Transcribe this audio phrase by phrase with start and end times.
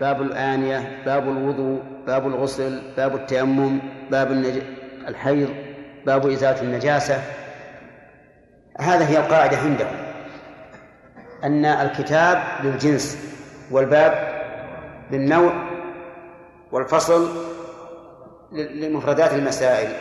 [0.00, 3.80] باب الآنية باب الوضوء باب الغسل باب التيمم
[4.10, 4.62] باب النج...
[5.08, 5.48] الحيض
[6.06, 7.22] باب إزالة النجاسة.
[8.80, 9.96] هذا هي القاعدة عندهم
[11.44, 13.18] أن الكتاب للجنس
[13.70, 14.42] والباب
[15.10, 15.52] للنوع
[16.72, 17.30] والفصل
[18.52, 19.92] لمفردات المسائل.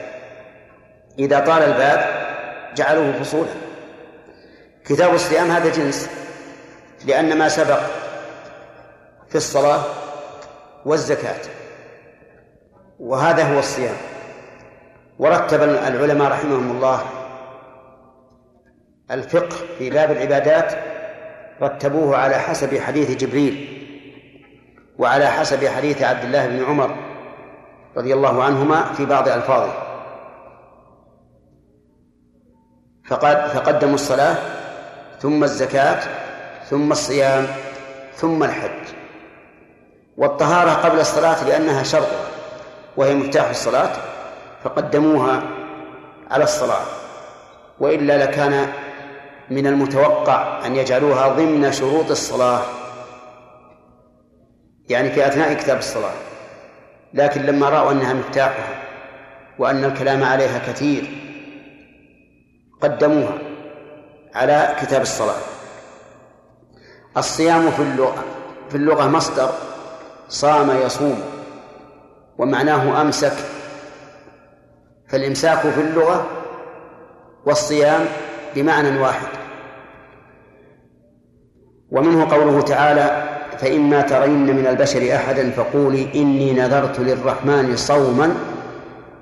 [1.19, 2.09] إذا طال الباب
[2.75, 3.51] جعلوه فصولا.
[4.85, 6.09] كتاب الصيام هذا جنس
[7.05, 7.79] لأن ما سبق
[9.29, 9.81] في الصلاة
[10.85, 11.41] والزكاة.
[12.99, 13.95] وهذا هو الصيام.
[15.19, 17.01] ورتب العلماء رحمهم الله
[19.11, 20.73] الفقه في باب العبادات
[21.61, 23.81] رتبوه على حسب حديث جبريل
[24.97, 26.95] وعلى حسب حديث عبد الله بن عمر
[27.97, 29.73] رضي الله عنهما في بعض ألفاظه.
[33.05, 34.35] فقد فقدموا الصلاة
[35.19, 35.99] ثم الزكاة
[36.69, 37.47] ثم الصيام
[38.15, 39.04] ثم الحج.
[40.17, 42.07] والطهارة قبل الصلاة لأنها شرط
[42.97, 43.91] وهي مفتاح الصلاة
[44.63, 45.43] فقدموها
[46.31, 46.85] على الصلاة.
[47.79, 48.67] وإلا لكان
[49.49, 52.61] من المتوقع أن يجعلوها ضمن شروط الصلاة
[54.89, 56.13] يعني في أثناء كتاب الصلاة.
[57.13, 58.83] لكن لما رأوا أنها مفتاحها
[59.59, 61.07] وأن الكلام عليها كثير
[62.81, 63.37] قدموها
[64.35, 65.41] على كتاب الصلاة.
[67.17, 68.23] الصيام في اللغة
[68.69, 69.49] في اللغة مصدر
[70.29, 71.21] صام يصوم
[72.37, 73.33] ومعناه أمسك
[75.07, 76.27] فالإمساك في اللغة
[77.45, 78.05] والصيام
[78.55, 79.27] بمعنى واحد.
[81.91, 83.23] ومنه قوله تعالى
[83.57, 88.35] فإما ترين من البشر أحدا فقولي إني نذرت للرحمن صوما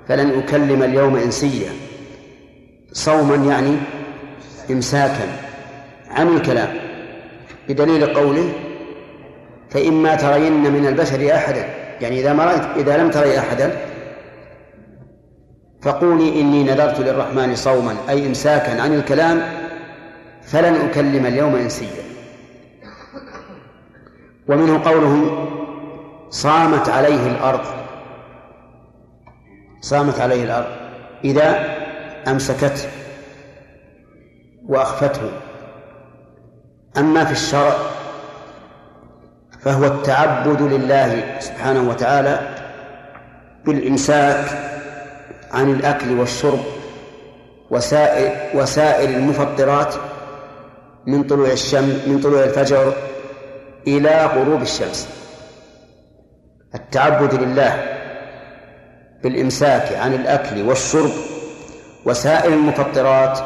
[0.08, 1.72] فلن أكلم اليوم إنسيا.
[2.92, 3.76] صوما يعني
[4.70, 5.28] إمساكا
[6.10, 6.74] عن الكلام
[7.68, 8.52] بدليل قوله
[9.74, 11.64] فإما ترين من البشر أحدا
[12.00, 13.76] يعني إذا ما رأيت إذا لم تري أحدا
[15.82, 19.42] فقولي إني نذرت للرحمن صوما أي إمساكا عن الكلام
[20.42, 22.04] فلن أكلم اليوم إنسيا.
[24.48, 25.46] ومنه قوله
[26.30, 27.64] صامت عليه الأرض.
[29.80, 30.66] صامت عليه الأرض.
[31.24, 31.76] إذا
[32.28, 32.88] أمسكته
[34.66, 35.30] وأخفته.
[36.98, 37.76] أما في الشرع
[39.64, 42.40] فهو التعبد لله سبحانه وتعالى
[43.64, 44.44] بالإمساك
[45.52, 46.60] عن الأكل والشرب
[47.70, 49.94] وسائر وسائر المفطرات
[51.06, 52.92] من طلوع الشمس من طلوع الفجر
[53.86, 55.08] إلى غروب الشمس.
[56.74, 57.84] التعبد لله
[59.22, 61.10] بالإمساك عن الأكل والشرب
[62.04, 63.38] وسائر المفطرات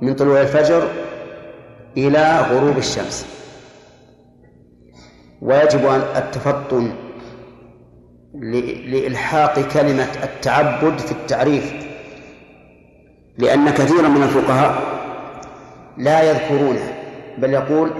[0.00, 0.88] من طلوع الفجر
[1.96, 3.39] إلى غروب الشمس.
[5.42, 6.92] ويجب أن التفطن
[8.86, 11.72] لإلحاق كلمة التعبد في التعريف.
[13.38, 14.82] لأن كثيرا من الفقهاء
[15.98, 16.94] لا يذكرونه
[17.38, 17.90] بل يقول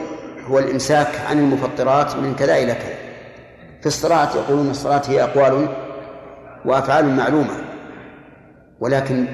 [0.46, 2.98] هو الإمساك عن المفطرات من كذا إلى كذا.
[3.80, 5.68] في الصلاة يقولون الصلاة هي أقوال
[6.64, 7.54] وأفعال معلومة
[8.80, 9.26] ولكن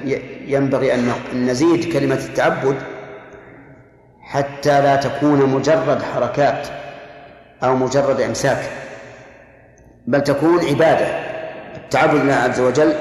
[0.47, 2.75] ينبغي أن نزيد كلمة التعبد
[4.21, 6.67] حتى لا تكون مجرد حركات.
[7.63, 8.69] أو مجرد إمساك
[10.07, 11.07] بل تكون عبادة
[11.75, 12.93] التعبد لله عز وجل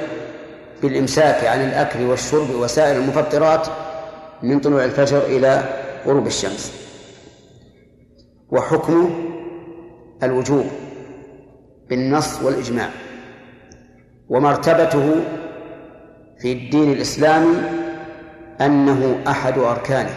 [0.82, 3.66] بالإمساك عن الأكل والشرب وسائر المفطرات
[4.42, 5.62] من طلوع الفجر إلى
[6.06, 6.72] غروب الشمس.
[8.50, 9.10] وحكمه
[10.22, 10.66] الوجوب
[11.88, 12.90] بالنص والإجماع
[14.28, 15.14] ومرتبته
[16.40, 17.56] في الدين الإسلامي
[18.60, 20.14] أنه أحد أركانه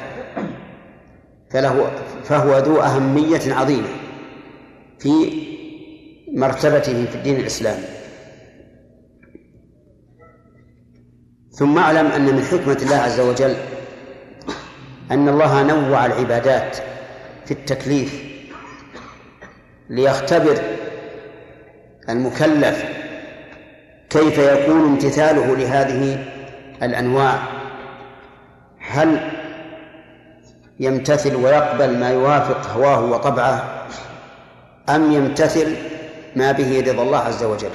[1.52, 1.92] فله
[2.24, 3.99] فهو ذو أهمية عظيمة.
[5.00, 5.44] في
[6.34, 7.84] مرتبته في الدين الإسلامي.
[11.52, 13.56] ثم أعلم أن من حكمة الله عز وجل
[15.12, 16.78] أن الله نوع العبادات
[17.46, 18.24] في التكليف
[19.90, 20.60] ليختبر
[22.10, 22.86] المكلف
[24.10, 26.26] كيف يكون امتثاله لهذه
[26.84, 27.40] الأنواع.
[28.80, 29.32] هل
[30.80, 33.88] يمتثل ويقبل ما يوافق هواه وطبعه؟
[34.90, 35.76] أم يمتثل
[36.36, 37.72] ما به رضا الله عز وجل.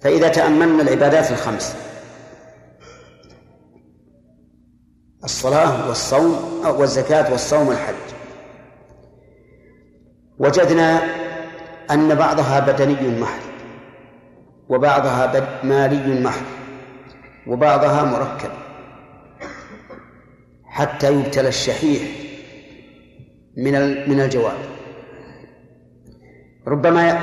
[0.00, 1.76] فإذا تأملنا العبادات الخمس
[5.24, 7.94] الصلاة والصوم والزكاة والصوم والحج
[10.38, 11.02] وجدنا
[11.90, 13.40] أن بعضها بدني محض
[14.68, 16.46] وبعضها مالي محض
[17.46, 18.50] وبعضها مركب
[20.64, 22.02] حتى يبتلى الشحيح
[23.56, 24.75] من من الجواب.
[26.68, 27.20] ربما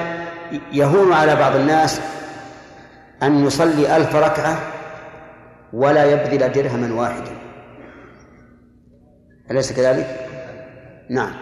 [0.71, 2.01] يهون على بعض الناس
[3.23, 4.59] أن يصلي ألف ركعة
[5.73, 7.31] ولا يبذل درهما واحدا.
[9.51, 10.29] أليس كذلك؟
[11.09, 11.33] نعم.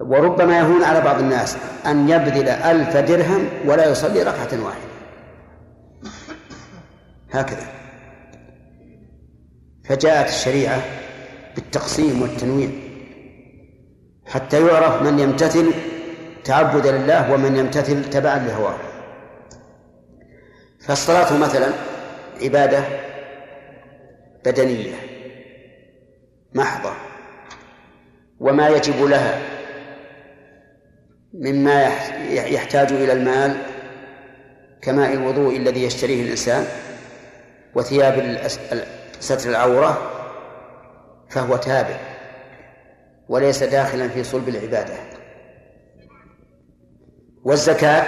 [0.00, 1.56] وربما يهون على بعض الناس
[1.86, 4.92] أن يبذل ألف درهم ولا يصلي ركعة واحدة.
[7.32, 7.66] هكذا.
[9.84, 10.82] فجاءت الشريعة
[11.54, 12.70] بالتقسيم والتنويع.
[14.26, 15.72] حتى يعرف من يمتثل
[16.44, 18.76] تعبدا لله ومن يمتثل تبعا لهواه.
[20.80, 21.72] فالصلاة مثلا
[22.42, 22.84] عبادة
[24.44, 24.94] بدنية
[26.54, 26.92] محضة
[28.40, 29.42] وما يجب لها
[31.34, 31.84] مما
[32.30, 33.56] يحتاج إلى المال
[34.82, 36.66] كماء الوضوء الذي يشتريه الإنسان
[37.74, 38.40] وثياب
[39.20, 40.10] ستر العورة
[41.30, 41.96] فهو تابع
[43.28, 44.94] وليس داخلا في صلب العبادة.
[47.44, 48.06] والزكاة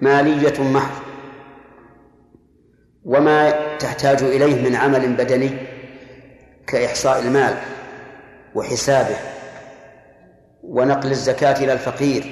[0.00, 1.02] مالية محض
[3.04, 5.50] وما تحتاج إليه من عمل بدني
[6.66, 7.54] كإحصاء المال
[8.54, 9.16] وحسابه
[10.62, 12.24] ونقل الزكاة إلى الفقير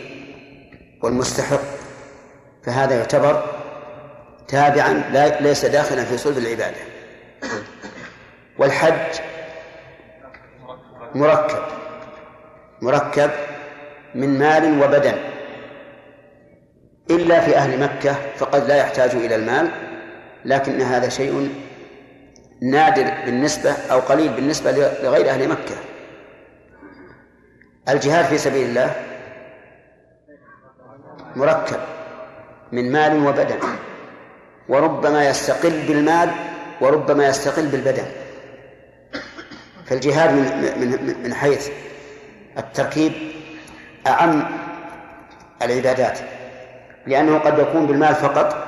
[1.02, 1.60] والمستحق.
[2.64, 3.44] فهذا يعتبر
[4.48, 6.76] تابعا لا ليس داخلا في صلب العبادة.
[8.58, 9.20] والحج
[11.14, 11.62] مركب
[12.82, 13.30] مركب
[14.14, 15.14] من مال وبدن.
[17.10, 19.70] إلا في أهل مكة فقد لا يحتاج إلى المال
[20.44, 21.54] لكن هذا شيء
[22.62, 24.72] نادر بالنسبة أو قليل بالنسبة
[25.02, 25.74] لغير أهل مكة.
[27.88, 28.94] الجهاد في سبيل الله
[31.36, 31.80] مركب
[32.72, 33.58] من مال وبدن
[34.68, 36.30] وربما يستقل بالمال
[36.80, 38.04] وربما يستقل بالبدن.
[39.86, 40.44] فالجهاد من
[40.80, 41.68] من من حيث
[42.58, 43.12] التركيب
[44.06, 44.44] أعم
[45.62, 46.18] العبادات
[47.06, 48.66] لأنه قد يكون بالمال فقط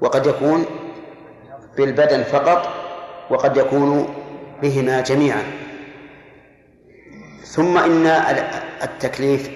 [0.00, 0.66] وقد يكون
[1.76, 2.68] بالبدن فقط
[3.30, 4.14] وقد يكون
[4.62, 5.42] بهما جميعا.
[7.44, 8.06] ثم إن
[8.82, 9.50] التكليف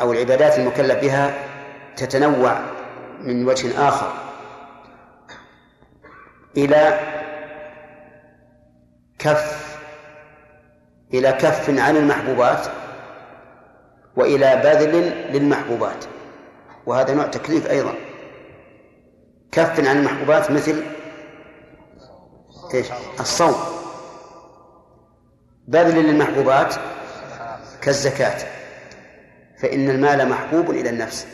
[0.00, 1.34] أو العبادات المكلف بها
[1.96, 2.58] تتنوع
[3.20, 4.12] من وجه آخر
[6.56, 7.00] إلى
[9.18, 9.76] كف
[11.14, 12.66] إلى كف عن المحبوبات
[14.16, 15.00] وإلى بذل
[15.32, 16.04] للمحبوبات.
[16.86, 17.94] وهذا نوع تكليف أيضا.
[19.52, 20.82] كف عن المحبوبات مثل
[22.74, 22.86] إيش؟
[23.20, 23.54] الصوم.
[25.68, 26.74] بذل للمحبوبات
[27.82, 28.46] كالزكاة.
[29.62, 31.26] فإن المال محبوب إلى النفس.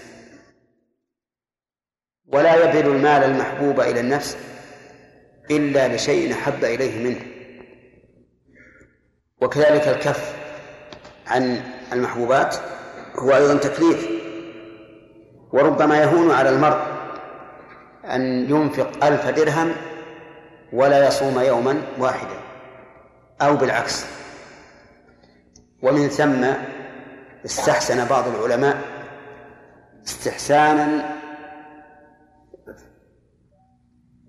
[2.27, 4.37] ولا يبذل المال المحبوب إلى النفس
[5.51, 7.21] إلا لشيء أحب إليه منه.
[9.41, 10.37] وكذلك الكف
[11.27, 11.63] عن
[11.93, 12.57] المحبوبات
[13.19, 14.09] هو أيضا تكليف
[15.53, 16.81] وربما يهون على المرء
[18.05, 19.73] أن ينفق ألف درهم
[20.73, 22.41] ولا يصوم يوما واحدا
[23.43, 24.07] أو بالعكس.
[25.83, 26.45] ومن ثم
[27.45, 28.81] استحسن بعض العلماء
[30.07, 31.17] استحسانا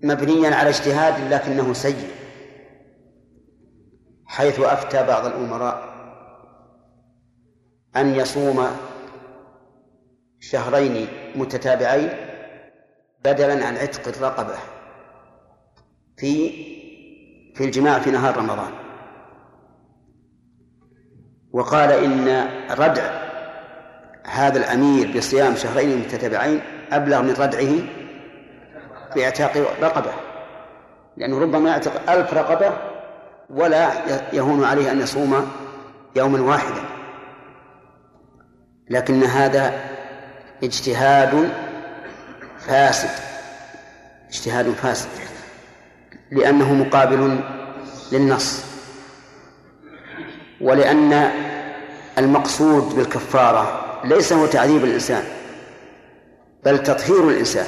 [0.02, 2.10] مبنيا على اجتهاد لكنه سيء
[4.26, 5.91] حيث أفتى بعض الأمراء
[7.96, 8.66] أن يصوم
[10.40, 12.10] شهرين متتابعين
[13.24, 14.54] بدلا عن عتق الرقبة
[16.16, 16.50] في
[17.54, 18.72] في الجماع في نهار رمضان.
[21.52, 23.22] وقال إن ردع
[24.24, 26.60] هذا الأمير بصيام شهرين متتابعين
[26.92, 27.72] أبلغ من ردعه
[29.14, 30.12] بإعتاق رقبة.
[31.16, 32.72] لأنه ربما يعتق ألف رقبة
[33.50, 33.90] ولا
[34.32, 35.52] يهون عليه أن يصوم
[36.16, 36.91] يوما واحدا.
[38.92, 39.80] لكن هذا
[40.64, 41.50] اجتهاد
[42.66, 43.10] فاسد
[44.28, 45.08] اجتهاد فاسد
[46.30, 47.40] لأنه مقابل
[48.12, 48.64] للنص
[50.60, 51.30] ولأن
[52.18, 55.22] المقصود بالكفارة ليس هو تعذيب الإنسان
[56.64, 57.66] بل تطهير الإنسان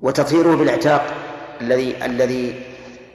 [0.00, 1.14] وتطهيره بالاعتاق
[1.60, 2.62] الذي الذي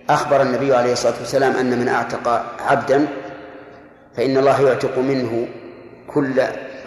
[0.09, 2.27] أخبر النبي عليه الصلاة والسلام أن من أعتق
[2.59, 3.07] عبدا
[4.17, 5.47] فإن الله يعتق منه
[6.07, 6.41] كل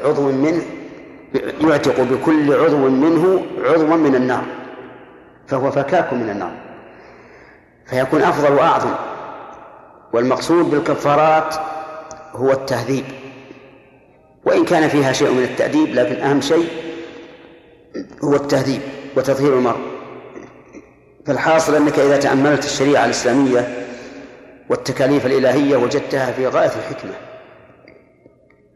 [0.04, 0.62] عضو منه
[1.60, 4.44] يعتق بكل عضو منه عضوا من النار
[5.46, 6.52] فهو فكاك من النار
[7.86, 8.94] فيكون أفضل وأعظم
[10.12, 11.54] والمقصود بالكفارات
[12.32, 13.04] هو التهذيب
[14.44, 16.68] وإن كان فيها شيء من التأديب لكن أهم شيء
[18.24, 18.80] هو التهذيب
[19.16, 19.78] وتطهير المرء
[21.26, 23.86] فالحاصل أنك إذا تأملت الشريعة الإسلامية
[24.68, 27.12] والتكاليف الإلهية وجدتها في غاية الحكمة.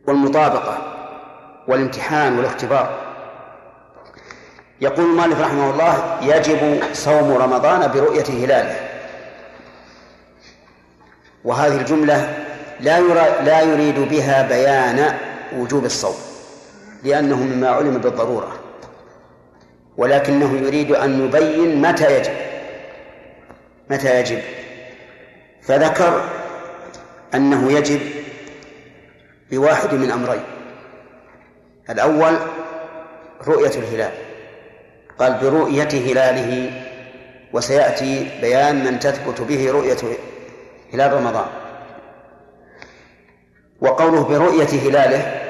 [0.06, 0.78] والمطابقة
[1.68, 2.98] والامتحان والاختبار.
[4.80, 8.76] يقول المؤلف رحمه الله يجب صوم رمضان برؤية هلاله
[11.44, 12.44] وهذه الجملة
[12.80, 13.00] لا
[13.42, 15.18] لا يريد بها بيان
[15.56, 16.14] وجوب الصوم
[17.02, 18.52] لأنه مما علم بالضرورة.
[19.96, 22.32] ولكنه يريد أن يبين متى يجب.
[23.90, 24.42] متى يجب؟
[25.62, 26.24] فذكر
[27.34, 28.00] أنه يجب
[29.52, 30.42] بواحد من أمرين.
[31.90, 32.36] الأول
[33.46, 34.12] رؤية الهلال.
[35.18, 36.72] قال برؤية هلاله
[37.52, 39.96] وسيأتي بيان من تثبت به رؤية
[40.94, 41.46] هلال رمضان.
[43.80, 45.42] وقوله برؤية هلاله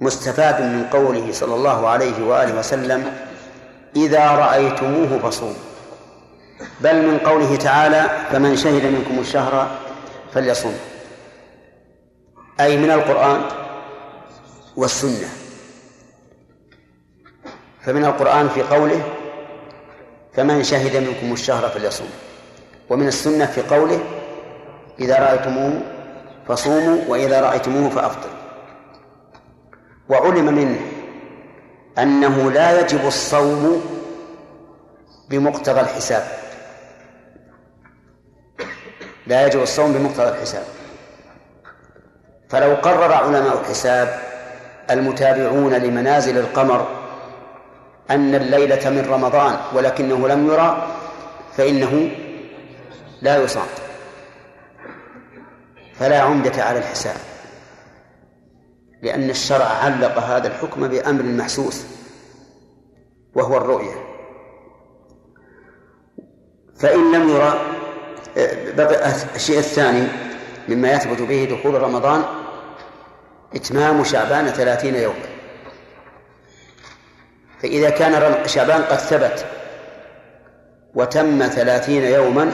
[0.00, 3.12] مستفاد من قوله صلى الله عليه وآله وسلم
[3.96, 5.54] إذا رأيتموه فصوموا.
[6.80, 9.70] بل من قوله تعالى فمن شهد منكم الشهر
[10.34, 10.91] فليصوم.
[12.62, 13.42] أي من القرآن
[14.76, 15.28] والسنة.
[17.80, 19.02] فمن القرآن في قوله
[20.34, 22.10] فمن شهد منكم الشهر فليصوم.
[22.90, 24.00] ومن السنة في قوله
[25.00, 25.82] إذا رأيتموه
[26.48, 28.34] فصوموا وإذا رأيتموه فأفطروا.
[30.08, 30.80] وعلم منه
[31.98, 33.82] أنه لا يجب الصوم
[35.28, 36.24] بمقتضى الحساب.
[39.26, 40.81] لا يجب الصوم بمقتضى الحساب.
[42.52, 44.20] فلو قرر علماء الحساب
[44.90, 46.88] المتابعون لمنازل القمر
[48.10, 50.86] أن الليلة من رمضان ولكنه لم يرى
[51.56, 52.10] فإنه
[53.22, 53.66] لا يصام
[55.94, 57.16] فلا عمدة على الحساب
[59.02, 61.84] لأن الشرع علق هذا الحكم بأمر محسوس
[63.34, 63.94] وهو الرؤية.
[66.76, 67.60] فإن لم يرى
[68.76, 70.08] بقي الشيء الثاني
[70.68, 72.41] مما يثبت به دخول رمضان
[73.54, 75.32] إتمام شعبان ثلاثين يوما
[77.62, 79.46] فإذا كان شعبان قد ثبت
[80.94, 82.52] وتم ثلاثين يوما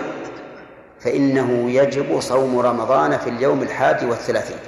[1.01, 4.59] فإنه يجب صوم رمضان في اليوم الحادي والثلاثين.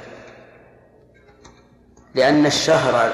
[2.15, 3.13] لأن الشهر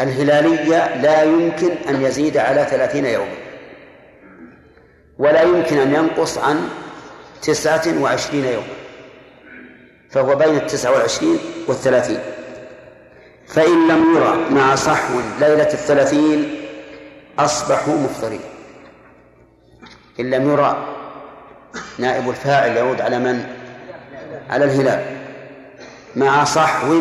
[0.00, 0.64] الهلالي
[1.02, 3.36] لا يمكن أن يزيد على ثلاثين يوما
[5.18, 6.68] ولا يمكن أن ينقص عن
[7.42, 8.81] تسعة وعشرين يوما
[10.12, 11.38] فهو بين التسعة والعشرين
[11.68, 12.20] والثلاثين.
[13.48, 16.60] فإن لم يرى مع صحو ليلة الثلاثين
[17.38, 18.40] أصبحوا مفطرين.
[20.20, 20.86] إن لم يرى
[21.98, 23.46] نائب الفاعل يعود على من؟
[24.50, 25.16] على الهلال.
[26.16, 27.00] مع صحو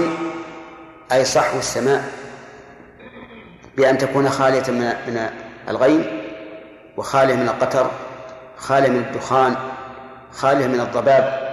[1.12, 2.03] أي صحو السماء
[3.77, 4.72] بأن تكون خالية
[5.08, 5.30] من
[5.70, 6.22] الغيم
[6.98, 7.91] وخالية من القطر
[8.58, 9.56] خالية من الدخان
[10.32, 11.50] خالية من الضباب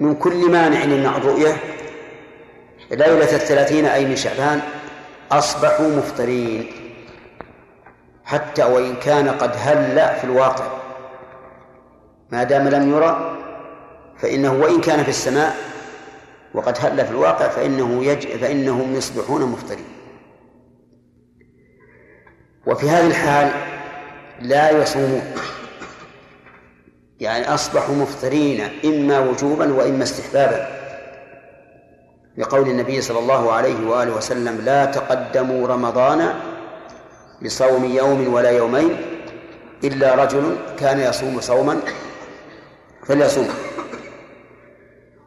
[0.00, 1.56] من كل مانع يمنع الرؤية
[2.90, 4.60] ليلة الثلاثين أي من شعبان
[5.32, 6.72] أصبحوا مفطرين.
[8.24, 10.66] حتى وإن كان قد هل في الواقع.
[12.30, 13.36] ما دام لم يرى
[14.18, 15.56] فإنه وإن كان في السماء
[16.54, 18.26] وقد هل في الواقع فإنه يج...
[18.26, 19.84] فإنهم يصبحون مفطرين.
[22.66, 23.50] وفي هذه الحال
[24.40, 25.22] لا يصومون
[27.20, 30.80] يعني أصبحوا مفطرين إما وجوبا وإما استحبابا.
[32.38, 36.34] لقول النبي صلى الله عليه وآله وسلم لا تقدموا رمضان
[37.42, 38.96] بصوم يوم ولا يومين
[39.84, 41.80] إلا رجل كان يصوم صوما
[43.06, 43.48] فليصوم.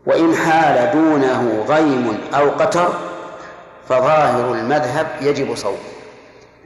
[0.05, 2.93] وإن حال دونه غيم أو قتر
[3.89, 5.77] فظاهر المذهب يجب صوم.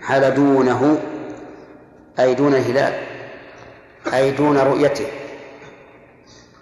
[0.01, 0.97] حال دونه
[2.19, 3.16] أي دون الهلال
[4.13, 5.07] أي دون رؤيته.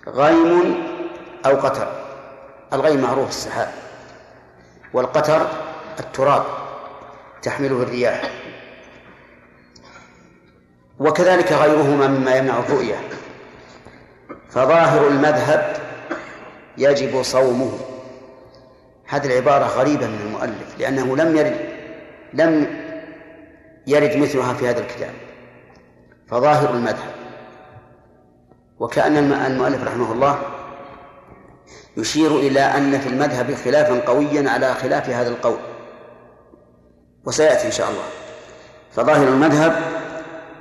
[0.07, 0.83] غيم
[1.45, 1.87] أو قتر.
[2.73, 3.71] الغيم معروف السحاب.
[4.93, 5.47] والقتر
[5.99, 6.43] التراب
[7.41, 8.31] تحمله الرياح.
[10.99, 12.95] وكذلك غيرهما مما يمنع الرؤية.
[14.49, 15.77] فظاهر المذهب
[16.77, 17.79] يجب صومه.
[19.07, 21.69] هذه العبارة غريبة من المؤلف لأنه لم يرد
[22.33, 22.67] لم
[23.87, 25.13] يرد مثلها في هذا الكتاب.
[26.27, 27.14] فظاهر المذهب.
[28.79, 30.39] وكأن المؤلف رحمه الله
[31.97, 35.57] يشير إلى أن في المذهب خلافا قويا على خلاف هذا القول.
[37.25, 38.03] وسيأتي إن شاء الله.
[38.91, 39.79] فظاهر المذهب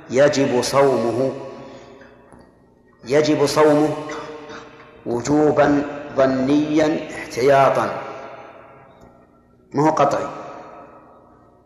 [0.09, 1.31] يجب صومه
[3.05, 3.89] يجب صومه
[5.05, 5.83] وجوبا
[6.15, 8.01] ظنيا احتياطا.
[9.73, 10.27] ما هو قطعي؟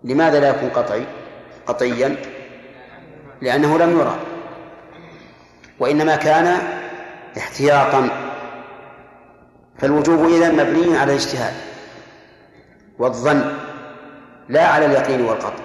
[0.04, 1.06] لماذا لا يكون قطعي؟
[1.68, 2.16] قطعيا؟
[3.42, 4.39] لأنه لم يرى.
[5.80, 6.58] وإنما كان
[7.38, 8.10] احتياطا.
[9.80, 11.54] فالوجوب إذا مبني على الاجتهاد
[13.00, 13.54] والظن
[14.50, 15.64] لا على اليقين والقطع.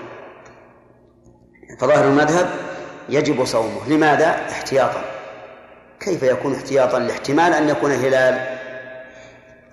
[1.81, 2.47] فظاهر المذهب
[3.09, 3.89] يجب صومه.
[3.89, 5.05] لماذا؟ احتياطا.
[6.01, 8.59] كيف يكون احتياطا؟ لاحتمال أن يكون الهلال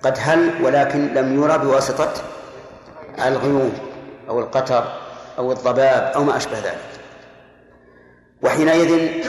[0.02, 2.12] قد هل ولكن لم يرى بواسطة
[3.26, 3.72] الغيوم
[4.28, 4.84] أو القطر
[5.38, 6.78] أو الضباب أو ما أشبه ذلك.
[8.42, 9.22] وحينئذ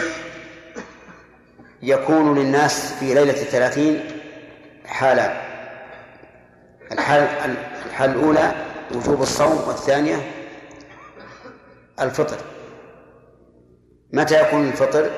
[1.83, 4.03] يكون للناس في ليلة الثلاثين
[4.85, 5.37] حالان
[6.91, 7.27] الحال
[7.85, 8.51] الحال الأولى
[8.95, 10.31] وجوب الصوم والثانية
[11.99, 12.37] الفطر.
[14.13, 15.11] متى يكون الفطر؟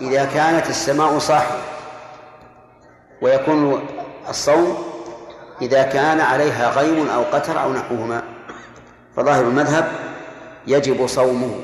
[0.00, 1.62] إذا كانت السماء صاحية.
[3.22, 3.86] ويكون
[4.28, 4.84] الصوم
[5.62, 8.22] إذا كان عليها غيم أو قتر أو نحوهما.
[9.16, 9.92] فظاهر المذهب
[10.66, 11.60] يجب صومه.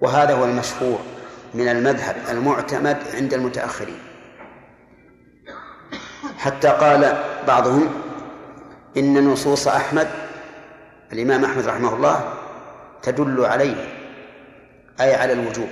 [0.00, 1.13] وهذا هو المشهور
[1.54, 3.98] من المذهب المعتمد عند المتأخرين.
[6.38, 7.88] حتى قال بعضهم
[8.96, 10.08] إن نصوص أحمد
[11.12, 12.34] الإمام أحمد رحمه الله
[13.02, 13.88] تدل عليه
[15.00, 15.68] أي على الوجوب.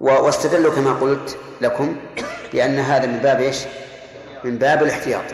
[0.00, 1.96] واستدلوا كما قلت لكم
[2.52, 3.58] بأن هذا من باب إيش؟
[4.44, 5.24] من باب الاحتياط.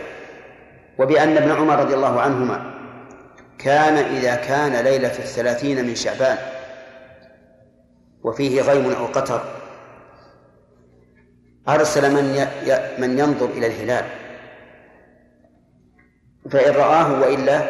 [0.99, 2.73] وبأن ابن عمر رضي الله عنهما
[3.59, 6.37] كان إذا كان ليلة الثلاثين من شعبان
[8.23, 9.43] وفيه غيم أو قطر.
[11.69, 12.47] أرسل من
[12.97, 14.05] من ينظر إلى الهلال.
[16.51, 17.69] فإن رآه وإلا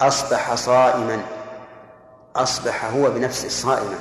[0.00, 1.22] أصبح صائما.
[2.36, 3.98] أصبح هو بنفسه صائما.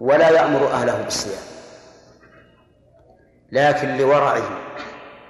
[0.00, 1.42] ولا يأمر أهله بالصيام.
[3.52, 4.42] لكن لورعه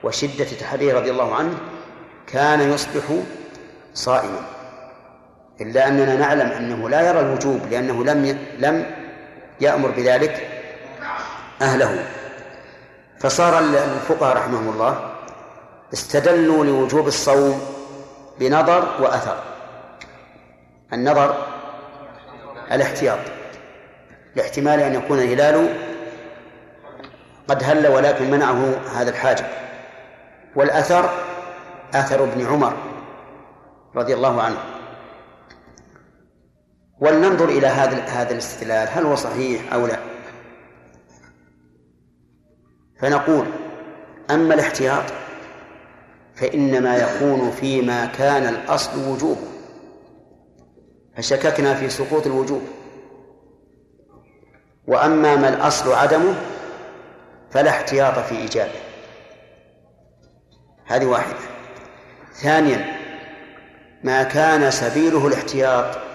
[0.04, 1.58] وشدة تحريه رضي الله عنه
[2.26, 3.04] كان يصبح
[3.94, 4.59] صائما.
[5.60, 8.86] إلا أننا نعلم أنه لا يرى الوجوب لأنه لم لم
[9.60, 10.48] يأمر بذلك
[11.62, 12.04] أهله.
[13.18, 15.10] فصار الفقهاء رحمهم الله
[15.92, 17.60] استدلوا لوجوب الصوم
[18.38, 19.42] بنظر وأثر.
[20.92, 21.46] النظر
[22.72, 23.18] الاحتياط
[24.36, 25.68] لاحتمال أن يكون الهلال
[27.48, 29.46] قد هل ولكن منعه هذا الحاجب.
[30.56, 31.10] والأثر
[31.94, 32.72] أثر ابن عمر
[33.96, 34.56] رضي الله عنه.
[37.00, 39.98] ولننظر إلى هذا هذا الاستدلال هل هو صحيح أو لا؟
[43.00, 43.46] فنقول
[44.30, 45.04] أما الاحتياط
[46.34, 49.50] فإنما يكون فيما كان الأصل وجوبه
[51.16, 52.62] فشككنا في سقوط الوجوب.
[54.86, 56.34] وأما ما الأصل عدمه
[57.50, 58.80] فلا احتياط في إيجابه.
[60.84, 61.36] هذه واحدة.
[62.34, 62.86] ثانيا
[64.04, 66.09] ما كان سبيله الاحتياط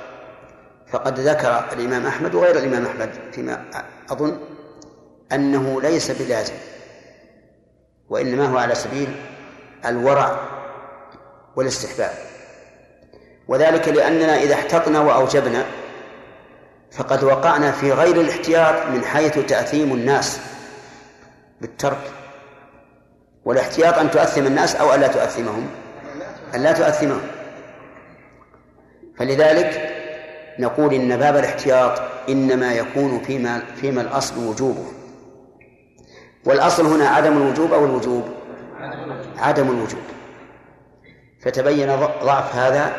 [0.88, 3.65] فقد ذكر الإمام أحمد وغير الإمام أحمد فيما
[4.10, 4.38] أظن
[5.32, 6.54] أنه ليس بلازم
[8.10, 9.15] وإنما هو على سبيل
[9.86, 10.39] الورع
[11.56, 12.13] والاستحباب.
[13.48, 15.65] وذلك لأننا إذا احتطنا وأوجبنا
[16.91, 20.39] فقد وقعنا في غير الاحتياط من حيث تأثيم الناس
[21.62, 22.12] بالترك
[23.45, 25.69] والاحتياط أن تؤثم الناس أو ألا تؤثمهم
[26.56, 27.21] أن لا تؤثمهم.
[29.17, 29.95] فلذلك
[30.60, 34.86] نقول إن باب الاحتياط إنما يكون فيما فيما الأصل وجوبه.
[36.46, 38.24] والأصل هنا عدم الوجوب أو الوجوب؟
[39.38, 40.02] عدم الوجوب.
[41.41, 42.94] فتبين ضعف هذا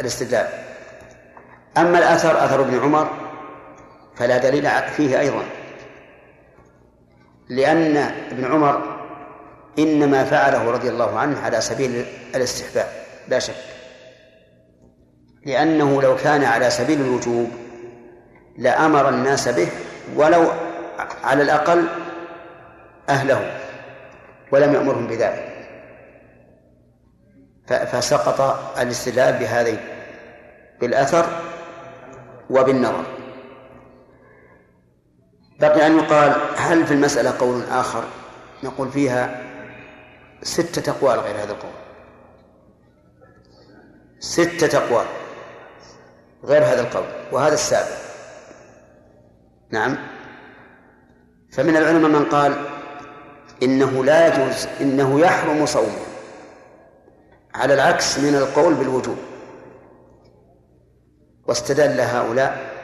[0.00, 0.48] الاستدلال.
[1.78, 3.10] أما الأثر أثر ابن عمر
[4.16, 5.42] فلا دليل فيه أيضا.
[7.48, 7.96] لأن
[8.30, 8.98] ابن عمر
[9.78, 12.86] إنما فعله رضي الله عنه على سبيل الاستحباب
[13.28, 13.77] لا شك.
[15.46, 17.50] لأنه لو كان على سبيل الوجوب
[18.58, 19.68] لأمر الناس به
[20.16, 20.50] ولو
[21.24, 21.88] على الأقل
[23.08, 23.60] أهله
[24.52, 25.54] ولم يأمرهم بذلك.
[27.66, 28.40] فسقط
[28.78, 29.78] الاستدلال بهذين
[30.80, 31.26] بالأثر
[32.50, 33.04] وبالنظر.
[35.60, 38.04] بقي أن يقال هل في المسألة قول آخر؟
[38.64, 39.42] نقول فيها
[40.42, 41.70] ستة أقوال غير هذا القول.
[44.20, 45.06] ستة أقوال.
[46.44, 47.96] غير هذا القول وهذا السابع
[49.70, 49.96] نعم.
[51.52, 52.56] فمن العلماء من قال
[53.62, 56.06] إنه لا يجوز إنه يحرم صومه.
[57.54, 59.16] على العكس من القول بالوجوب.
[61.46, 62.78] واستدل هؤلاء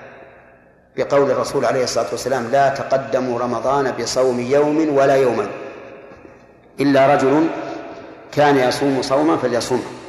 [0.96, 5.48] بقول الرسول عليه الصلاة والسلام لا تقدموا رمضان بصوم يوم ولا يومين
[6.80, 7.46] إلا رجل
[8.32, 10.03] كان يصوم صوما فليصومه.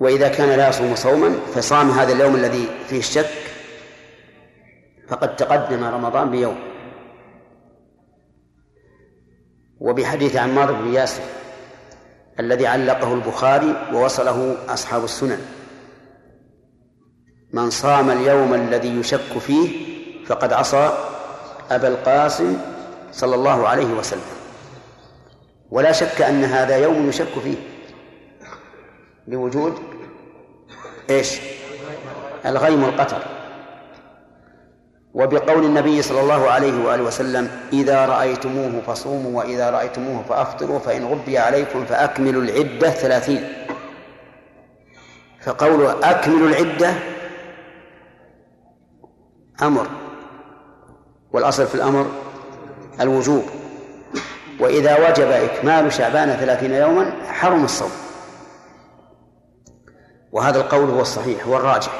[0.00, 3.30] وإذا كان لا يصوم صوما فصام هذا اليوم الذي فيه الشك
[5.08, 6.58] فقد تقدم رمضان بيوم.
[9.80, 11.22] وبحديث عمار بن ياسر
[12.40, 15.40] الذي علقه البخاري ووصله أصحاب السنن.
[17.52, 19.90] من صام اليوم الذي يشك فيه
[20.26, 20.92] فقد عصى
[21.70, 22.58] أبا القاسم
[23.12, 24.30] صلى الله عليه وسلم.
[25.70, 27.56] ولا شك أن هذا يوم يشك فيه
[29.28, 29.89] لوجود
[31.10, 31.40] إيش؟
[32.46, 33.22] الغيم والقطر.
[35.14, 41.38] وبقول النبي صلى الله عليه وآله وسلم إذا رأيتموه فصوموا وإذا رأيتموه فأفطروا فإن غبي
[41.38, 43.52] عليكم فأكملوا العدة ثلاثين.
[45.42, 46.94] فقول أكملوا العدة
[49.62, 49.86] أمر
[51.32, 52.06] والأصل في الأمر
[53.00, 53.44] الوجوب.
[54.60, 58.09] وإذا وجب إكمال شعبان ثلاثين يوما حرم الصوم.
[60.32, 61.92] وهذا القول هو الصحيح هو الراجح.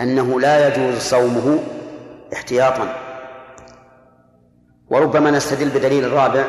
[0.00, 1.58] أنه لا يجوز صومه
[2.32, 2.94] احتياطا.
[4.90, 6.44] وربما نستدل بدليل الرابع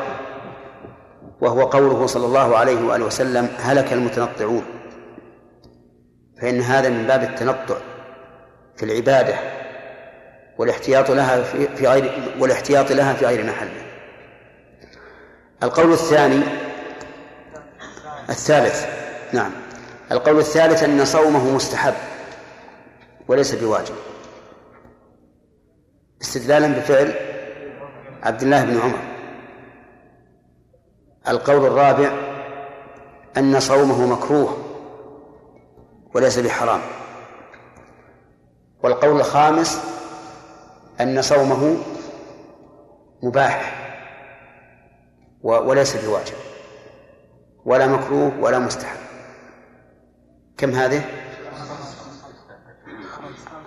[1.42, 4.66] وهو قوله صلى الله عليه وآله وسلم هلك المتنطعون.
[6.42, 7.76] فإن هذا من باب التنطع
[8.78, 9.36] في العبادة
[10.58, 11.44] والاحتياط لها
[11.76, 13.86] في غير والاحتياط لها في غير محله
[15.64, 16.42] القول الثاني
[18.30, 18.86] الثالث
[19.34, 19.52] نعم.
[20.12, 21.94] القول الثالث أن صومه مستحب
[23.28, 23.96] وليس بواجب.
[26.22, 27.14] استدلالا بفعل
[28.24, 29.00] عبد الله بن عمر.
[31.28, 32.12] القول الرابع
[33.38, 34.58] أن صومه مكروه
[36.16, 36.82] وليس بحرام.
[38.84, 39.82] والقول الخامس
[41.02, 41.78] أن صومه
[43.24, 43.76] مباح
[45.44, 46.36] وليس بواجب.
[47.66, 49.09] ولا مكروه ولا مستحب.
[50.60, 51.02] كم هذه؟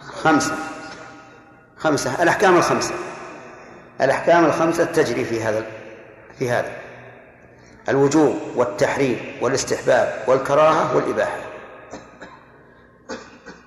[0.00, 0.54] خمسة.
[1.76, 2.22] خمسة.
[2.22, 2.94] الأحكام الخمسة.
[4.00, 5.64] الأحكام الخمسة تجري في هذا
[6.38, 6.72] في هذا.
[7.88, 11.38] الوجوب والتحريم والاستحباب والكراهة والإباحة.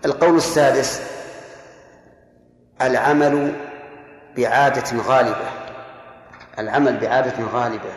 [0.06, 1.02] القول السادس
[2.82, 3.56] العمل
[4.38, 5.50] بعادة غالبة.
[6.60, 7.94] العمل بعادة غالبة.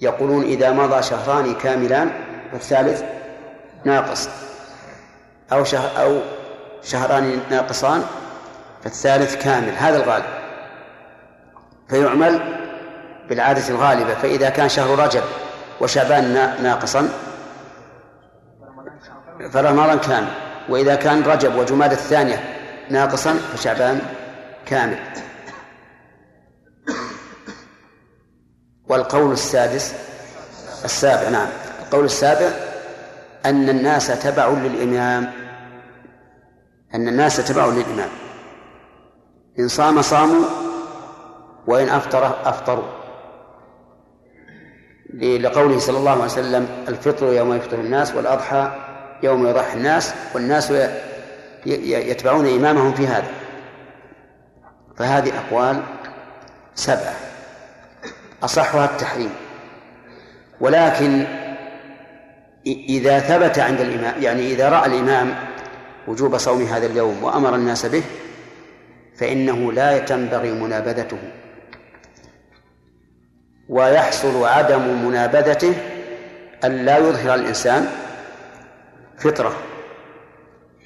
[0.00, 2.10] يقولون إذا مضى شهران كاملان
[2.52, 3.17] فالثالث
[3.84, 4.28] ناقص.
[5.52, 6.20] أو شهر أو
[6.82, 8.04] شهران ناقصان
[8.84, 10.24] فالثالث كامل هذا الغالب.
[11.88, 12.40] فيعمل
[13.28, 15.22] بالعادة الغالبة فإذا كان شهر رجب
[15.80, 17.08] وشعبان ناقصا
[19.52, 20.28] فرمضان كامل.
[20.68, 22.44] وإذا كان رجب وجماد الثانية
[22.90, 24.00] ناقصا فشعبان
[24.66, 24.98] كامل.
[28.88, 29.94] والقول السادس
[30.84, 31.48] السابع نعم.
[31.82, 32.67] القول السابع
[33.46, 35.32] أن الناس تبع للإمام.
[36.94, 38.08] أن الناس تبع للإمام.
[39.58, 40.44] إن صام صاموا
[41.66, 42.98] وإن أفطر أفطروا.
[45.14, 48.72] لقوله صلى الله عليه وسلم الفطر يوم يفطر الناس والأضحى
[49.22, 50.72] يوم يضحي الناس والناس
[51.66, 53.30] يتبعون إمامهم في هذا.
[54.96, 55.82] فهذه أقوال
[56.74, 57.14] سبعة.
[58.42, 59.30] أصحها التحريم.
[60.60, 61.26] ولكن
[62.88, 65.34] إذا ثبت عند الإمام يعني إذا رأى الإمام
[66.08, 68.02] وجوب صوم هذا اليوم وأمر الناس به
[69.18, 71.18] فإنه لا تنبغي منابذته.
[73.68, 75.74] ويحصل عدم منابذته
[76.64, 77.88] أن لا يظهر الإنسان
[79.18, 79.56] فطرة.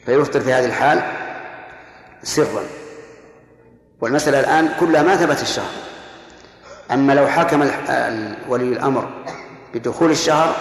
[0.07, 1.03] فيفطر في هذه الحال
[2.23, 2.62] سرا.
[4.01, 5.71] والمسألة الآن كلها ما ثبت الشهر.
[6.90, 7.71] أما لو حكم
[8.49, 9.11] ولي الأمر
[9.75, 10.57] بدخول الشهر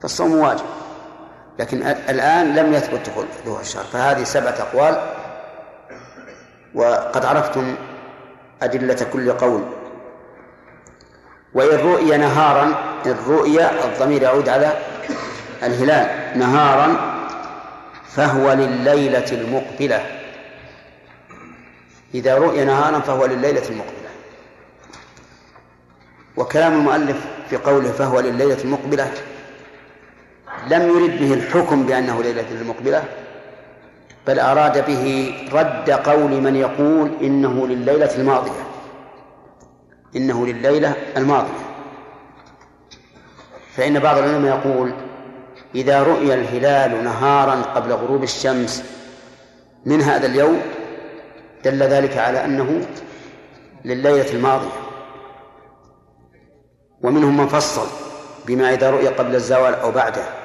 [0.00, 0.64] فالصوم واجب.
[1.58, 3.26] لكن الآن لم يثبت دخول
[3.60, 5.14] الشهر فهذه سبعة أقوال.
[6.74, 7.76] وقد عرفتم
[8.62, 9.62] أدلة كل قول.
[11.54, 12.74] وإن رؤي نهارا
[13.06, 14.72] الرؤيا الضمير يعود على
[15.62, 16.38] الهلال.
[16.38, 16.96] نهارا
[18.08, 20.06] فهو لليلة المقبلة.
[22.14, 24.10] إذا رؤي نهارا فهو لليلة المقبلة.
[26.36, 29.12] وكلام المؤلف في قوله فهو لليلة المقبلة
[30.68, 33.04] لم يرد به الحكم بأنه ليلة المقبلة
[34.26, 38.66] بل أراد به رد قول من يقول إنه لليلة الماضية.
[40.16, 41.60] إنه لليلة الماضية.
[43.76, 44.92] فإن بعض العلماء يقول
[45.74, 48.84] إذا رؤي الهلال نهارا قبل غروب الشمس
[49.86, 50.60] من هذا اليوم
[51.64, 52.80] دل ذلك على أنه
[53.84, 54.80] لليلة الماضية.
[57.02, 57.86] ومنهم من فصل
[58.46, 60.39] بما إذا رؤي قبل الزوال أو بعده.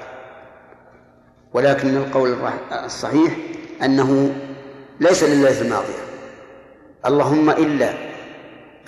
[1.55, 2.37] ولكن القول
[2.85, 3.33] الصحيح
[3.83, 4.35] أنه
[4.99, 6.03] ليس لليلة الماضية
[7.05, 7.93] اللهم إلا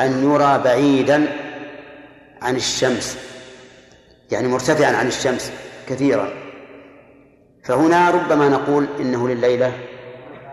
[0.02, 1.28] أن يرى بعيدا
[2.42, 3.18] عن الشمس
[4.32, 5.52] يعني مرتفعا عن الشمس
[5.90, 6.30] كثيرا.
[7.64, 9.72] فهنا ربما نقول إنه لليلة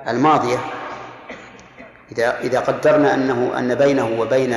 [0.09, 0.59] الماضية.
[2.13, 4.57] إذا إذا قدرنا أنه أن بينه وبين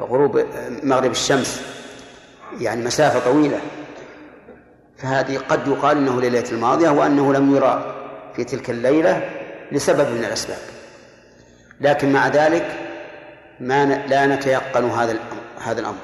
[0.00, 0.44] غروب
[0.82, 1.62] مغرب الشمس
[2.60, 3.60] يعني مسافة طويلة
[5.02, 7.94] فهذه قد يقال إنه ليلة الماضية وأنه لم يرى
[8.36, 9.30] في تلك الليلة
[9.72, 10.58] لسبب من الأسباب.
[11.80, 12.66] لكن مع ذلك
[13.60, 15.18] ما لا نتيقن هذا
[15.58, 15.98] هذا الأمر.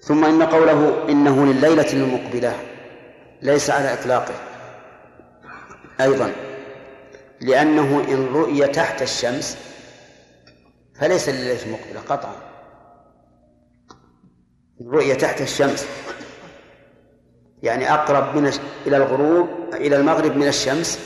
[0.00, 2.52] ثم إن قوله إنه لليلة المقبلة
[3.42, 4.34] ليس على إطلاقه.
[6.00, 6.32] أيضا
[7.40, 9.58] لأنه إن رؤي تحت الشمس
[11.00, 12.34] فليس لليلة المقبلة قطعا.
[14.86, 15.86] رؤية تحت الشمس
[17.62, 18.52] يعني أقرب من
[18.86, 20.98] إلى الغروب إلى المغرب من الشمس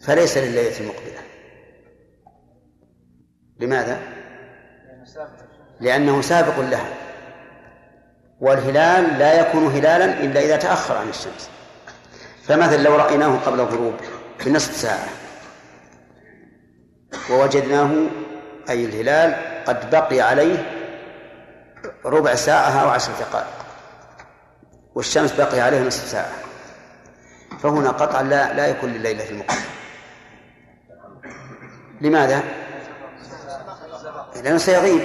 [0.00, 1.20] فليس لليلة المقبلة
[3.60, 3.98] لماذا؟
[5.80, 6.88] لأنه سابق لها.
[8.40, 11.50] والهلال لا يكون هلالا إلا إذا تأخر عن الشمس.
[12.44, 13.94] فمثلا لو رأيناه قبل الغروب
[14.46, 15.08] بنصف ساعة
[17.30, 17.90] ووجدناه
[18.70, 19.34] أي الهلال
[19.64, 20.56] قد بقي عليه
[22.04, 23.63] ربع ساعة أو عشر دقائق.
[24.94, 26.32] والشمس بقي عليه نصف ساعة.
[27.62, 29.64] فهنا قطعا لا لا يكون لليلة المقبلة.
[32.00, 32.42] لماذا؟
[34.42, 35.00] لأنه سيغيب.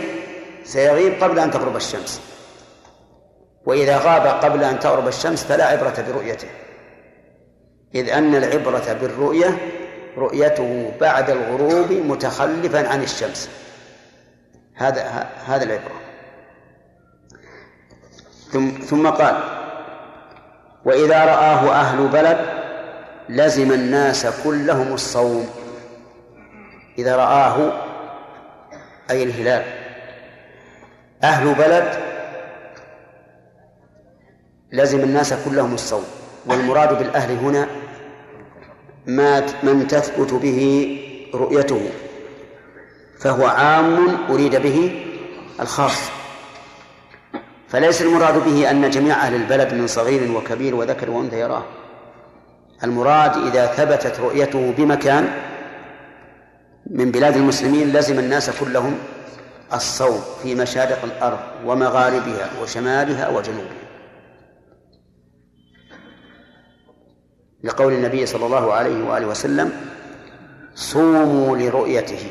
[0.63, 2.21] سيغيب قبل أن تغرب الشمس.
[3.65, 6.49] وإذا غاب قبل أن تغرب الشمس فلا عبرة برؤيته.
[7.95, 9.57] إذ أن العبرة بالرؤية
[10.17, 13.49] رؤيته بعد الغروب متخلفا عن الشمس.
[14.75, 16.01] هذا هذا العبرة.
[18.51, 19.58] ثم ثم قال
[20.85, 22.37] وإذا رآه أهل بلد
[23.29, 25.49] لزم الناس كلهم الصوم.
[26.97, 27.71] إذا رآه
[29.09, 29.63] أي الهلال.
[31.23, 31.99] أهل بلد
[34.71, 36.05] لزم الناس كلهم الصوم.
[36.45, 37.67] والمراد بالأهل هنا
[39.05, 40.61] ما من تثبت به
[41.33, 41.89] رؤيته
[43.19, 45.05] فهو عام أريد به
[45.59, 46.18] الخاص.
[47.69, 51.63] فليس المراد به أن جميع أهل البلد من صغير وكبير وذكر وأنثى يراه.
[52.83, 55.29] المراد إذا ثبتت رؤيته بمكان
[56.91, 58.97] من بلاد المسلمين لزم الناس كلهم
[59.73, 63.89] الصوم في مشارق الأرض ومغاربها وشمالها وجنوبها.
[67.63, 69.71] لقول النبي صلى الله عليه وآله وسلم
[70.75, 72.27] صوموا لرؤيته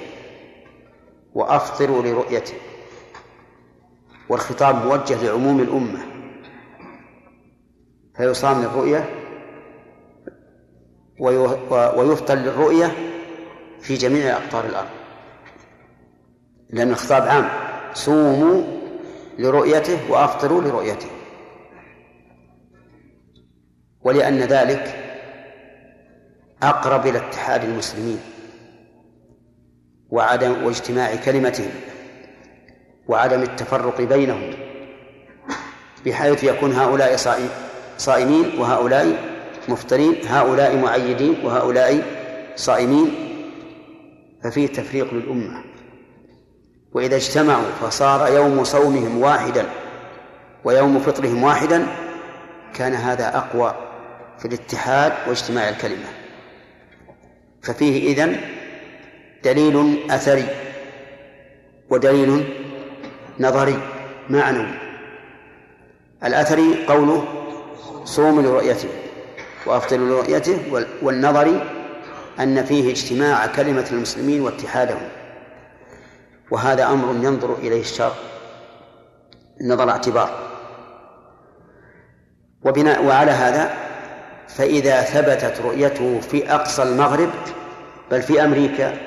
[1.34, 2.54] وأفطروا لرؤيته.
[4.28, 6.00] والخطاب موجه لعموم الأمة.
[8.16, 9.04] فيصام للرؤية
[11.96, 12.92] ويفطر للرؤية
[13.80, 14.88] في جميع أقطار الأرض.
[16.70, 17.48] لأن الخطاب عام.
[17.94, 18.62] صوموا
[19.38, 21.08] لرؤيته وأفطروا لرؤيته.
[24.00, 25.04] ولأن ذلك
[26.62, 28.20] أقرب إلى اتحاد المسلمين
[30.10, 31.70] وعدم واجتماع كلمتهم.
[33.08, 34.50] وعدم التفرق بينهم
[36.06, 37.16] بحيث يكون هؤلاء
[37.98, 39.18] صائمين وهؤلاء
[39.68, 42.02] مفطرين هؤلاء معيدين وهؤلاء
[42.56, 43.14] صائمين
[44.44, 45.64] ففيه تفريق للأمة.
[46.92, 49.66] وإذا اجتمعوا فصار يوم صومهم واحدا
[50.64, 51.86] ويوم فطرهم واحدا
[52.74, 53.74] كان هذا أقوى
[54.38, 56.08] في الاتحاد واجتماع الكلمة.
[57.62, 58.40] ففيه إذن
[59.44, 60.46] دليل أثري
[61.90, 62.44] ودليل
[63.40, 63.78] نظري
[64.30, 64.74] معنوي
[66.24, 67.24] الأثري قوله
[68.04, 68.88] صوم لرؤيته
[69.66, 70.58] وأفطر لرؤيته
[71.02, 71.62] والنظري
[72.40, 75.08] أن فيه اجتماع كلمة المسلمين واتحادهم.
[76.50, 78.12] وهذا أمر ينظر إليه الشرع.
[79.62, 80.30] نظر اعتبار.
[82.64, 83.74] وبناء وعلى هذا
[84.48, 87.30] فإذا ثبتت رؤيته في أقصى المغرب
[88.10, 88.98] بل في أمريكا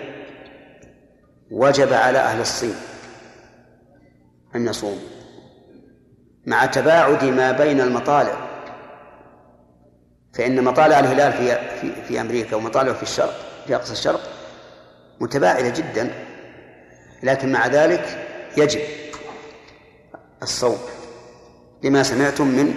[1.52, 2.76] وجب على أهل الصين
[4.56, 5.00] أن يصوم
[6.46, 8.48] مع تباعد ما بين المطالع.
[10.34, 13.34] فإن مطالع الهلال في في, في أمريكا ومطالعه في الشرق
[13.68, 14.22] في أقصى الشرق
[15.20, 16.12] متباعدة جدا
[17.24, 18.80] لكن مع ذلك يجب
[20.44, 20.78] الصوم
[21.84, 22.74] لما سمعتم من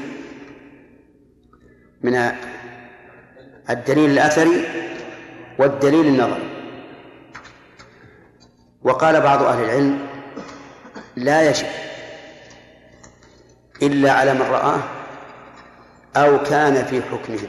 [2.02, 2.32] من
[3.70, 4.64] الدليل الأثري
[5.58, 6.50] والدليل النظري.
[8.82, 10.13] وقال بعض أهل العلم
[11.16, 11.66] لا يجب
[13.82, 14.78] إلا على من رآه
[16.16, 17.48] أو كان في حكمه.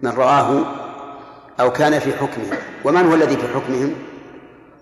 [0.00, 0.64] من رآه
[1.60, 3.94] أو كان في حكمهم ومن هو الذي في حكمهم؟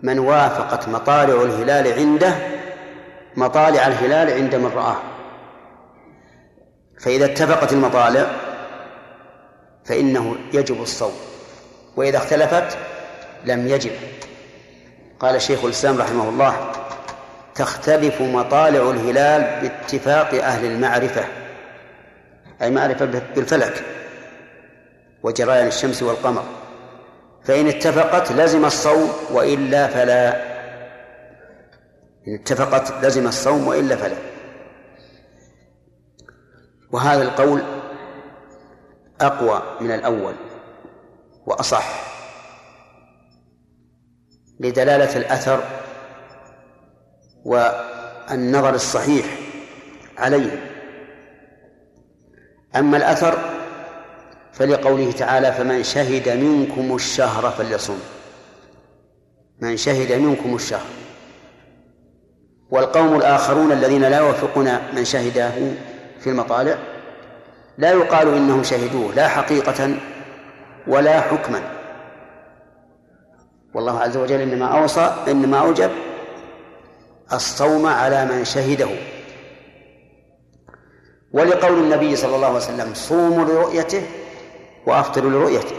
[0.02, 2.34] من وافقت مطالع الهلال عنده
[3.36, 4.96] مطالع الهلال عند من رآه.
[7.00, 8.26] فإذا اتفقت المطالع
[9.84, 11.12] فإنه يجب الصوم.
[11.96, 12.78] وإذا اختلفت
[13.44, 13.92] لم يجب.
[15.22, 16.72] قال شيخ الإسلام رحمه الله
[17.54, 21.24] تختلف مطالع الهلال باتفاق أهل المعرفة
[22.62, 23.84] أي معرفة بالفلك
[25.22, 26.44] وجريان الشمس والقمر
[27.44, 30.52] فإن اتفقت لزم الصوم وإلا فلا.
[32.28, 34.16] إن اتفقت لزم الصوم وإلا فلا.
[36.92, 37.62] وهذا القول
[39.20, 40.34] أقوى من الأول
[41.46, 42.11] وأصح.
[44.60, 45.64] لدلالة الأثر
[47.44, 49.26] والنظر الصحيح
[50.18, 50.72] عليه.
[52.76, 53.38] أما الأثر
[54.52, 57.98] فلقوله تعالى فمن شهد منكم الشهر فليصم
[59.60, 60.86] من شهد منكم الشهر.
[62.70, 65.52] والقوم الآخرون الذين لا يوافقون من شهده
[66.20, 66.78] في المطالع
[67.78, 69.94] لا يقال إنهم شهدوه لا حقيقة
[70.86, 71.62] ولا حكما.
[73.74, 75.90] والله عز وجل إنما أوصى إنما أوجب
[77.32, 78.88] الصوم على من شهده.
[81.32, 84.02] ولقول النبي صلى الله عليه وسلم صوموا لرؤيته
[84.86, 85.76] وأفطروا لرؤيته.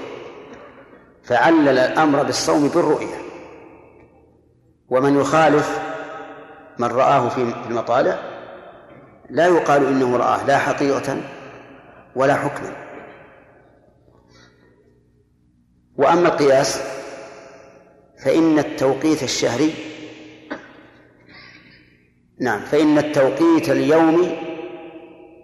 [1.23, 3.15] فعلل الأمر بالصوم بالرؤية.
[4.89, 5.79] ومن يخالف
[6.79, 8.19] من رآه في المطالع
[9.29, 11.17] لا يقال إنه رآه لا حقيقة
[12.15, 12.75] ولا حكما.
[15.95, 16.81] وأما القياس
[18.23, 19.73] فإن التوقيت الشهري.
[22.39, 24.37] نعم فإن التوقيت اليومي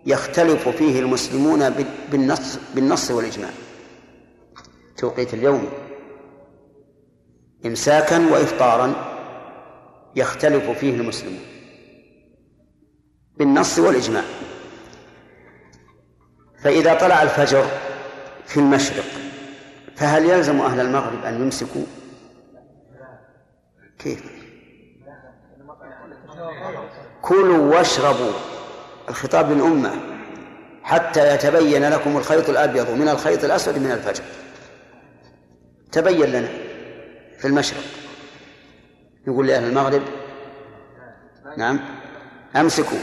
[0.05, 1.69] يختلف فيه المسلمون
[2.11, 3.49] بالنص بالنص والإجماع.
[4.97, 5.69] توقيت اليوم
[7.65, 8.93] إمساكا وإفطارا
[10.15, 11.43] يختلف فيه المسلمون
[13.37, 14.23] بالنص والإجماع.
[16.63, 17.65] فإذا طلع الفجر
[18.45, 19.05] في المشرق
[19.95, 21.85] فهل يلزم أهل المغرب أن يمسكوا؟
[23.99, 24.23] كيف؟
[27.21, 28.31] كلوا واشربوا.
[29.09, 29.91] الخطاب للأمة.
[30.83, 34.23] حتى يتبين لكم الخيط الأبيض من الخيط الأسود من الفجر.
[35.91, 36.49] تبين لنا
[37.39, 37.83] في المشرق.
[39.27, 40.01] يقول لأهل المغرب
[41.57, 41.79] نعم
[42.55, 42.99] أمسكوا.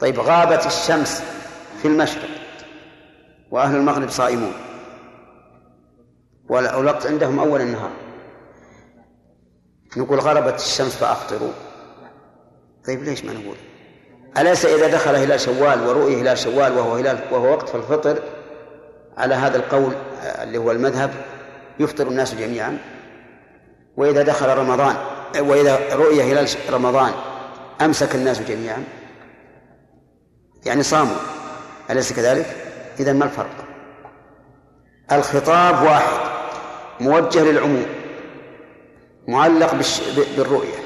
[0.00, 1.22] طيب غابت الشمس
[1.82, 2.28] في المشرق
[3.50, 4.52] وأهل المغرب صائمون.
[6.48, 8.03] والوقت عندهم أول النهار.
[9.96, 11.52] نقول غربت الشمس فأفطروا.
[12.86, 13.56] طيب ليش ما نقول؟
[14.38, 18.22] أليس إذا دخل هلال شوال ورؤي هلال شوال وهو هلال وهو وقت الفطر؟
[19.16, 19.92] على هذا القول
[20.24, 21.10] اللي هو المذهب
[21.80, 22.78] يفطر الناس جميعا.
[23.96, 24.96] وإذا دخل رمضان
[25.38, 27.12] وإذا رؤي هلال رمضان
[27.80, 28.84] أمسك الناس جميعا.
[30.66, 31.16] يعني صاموا.
[31.90, 32.56] أليس كذلك؟
[33.00, 33.64] إذا ما الفرق؟
[35.12, 36.20] الخطاب واحد
[37.00, 37.86] موجه للعموم.
[39.28, 39.74] معلق
[40.36, 40.78] بالرؤية.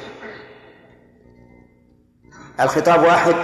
[2.61, 3.35] الخطاب واحد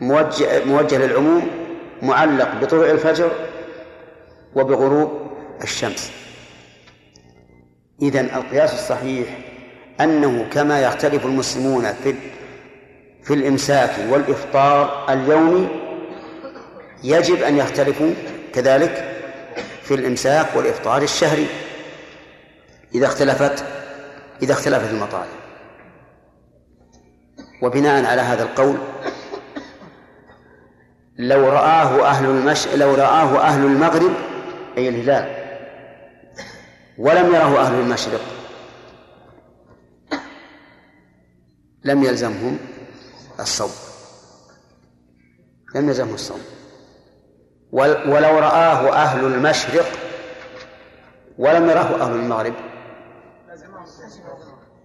[0.00, 1.50] موجه, موجه للعموم
[2.02, 3.30] معلق بطلوع الفجر
[4.54, 5.30] وبغروب
[5.62, 6.12] الشمس.
[8.02, 9.38] إذن القياس الصحيح
[10.00, 12.14] أنه كما يختلف المسلمون في
[13.22, 15.68] في الإمساك والإفطار اليومي
[17.04, 18.10] يجب أن يختلفوا
[18.54, 19.22] كذلك
[19.82, 21.46] في الإمساك والإفطار الشهري.
[22.94, 23.64] إذا اختلفت
[24.42, 25.36] إذا اختلفت المطالب
[27.62, 28.78] وبناء على هذا القول
[31.18, 34.12] لو رآه أهل المش لو رآه أهل المغرب
[34.78, 35.46] أي الهلال
[36.98, 38.20] ولم يره أهل المشرق
[41.84, 42.58] لم يلزمهم
[43.40, 43.70] الصوم.
[45.74, 46.40] لم يلزمهم الصوم.
[47.72, 49.86] ولو رآه أهل المشرق
[51.38, 52.54] ولم يره أهل المغرب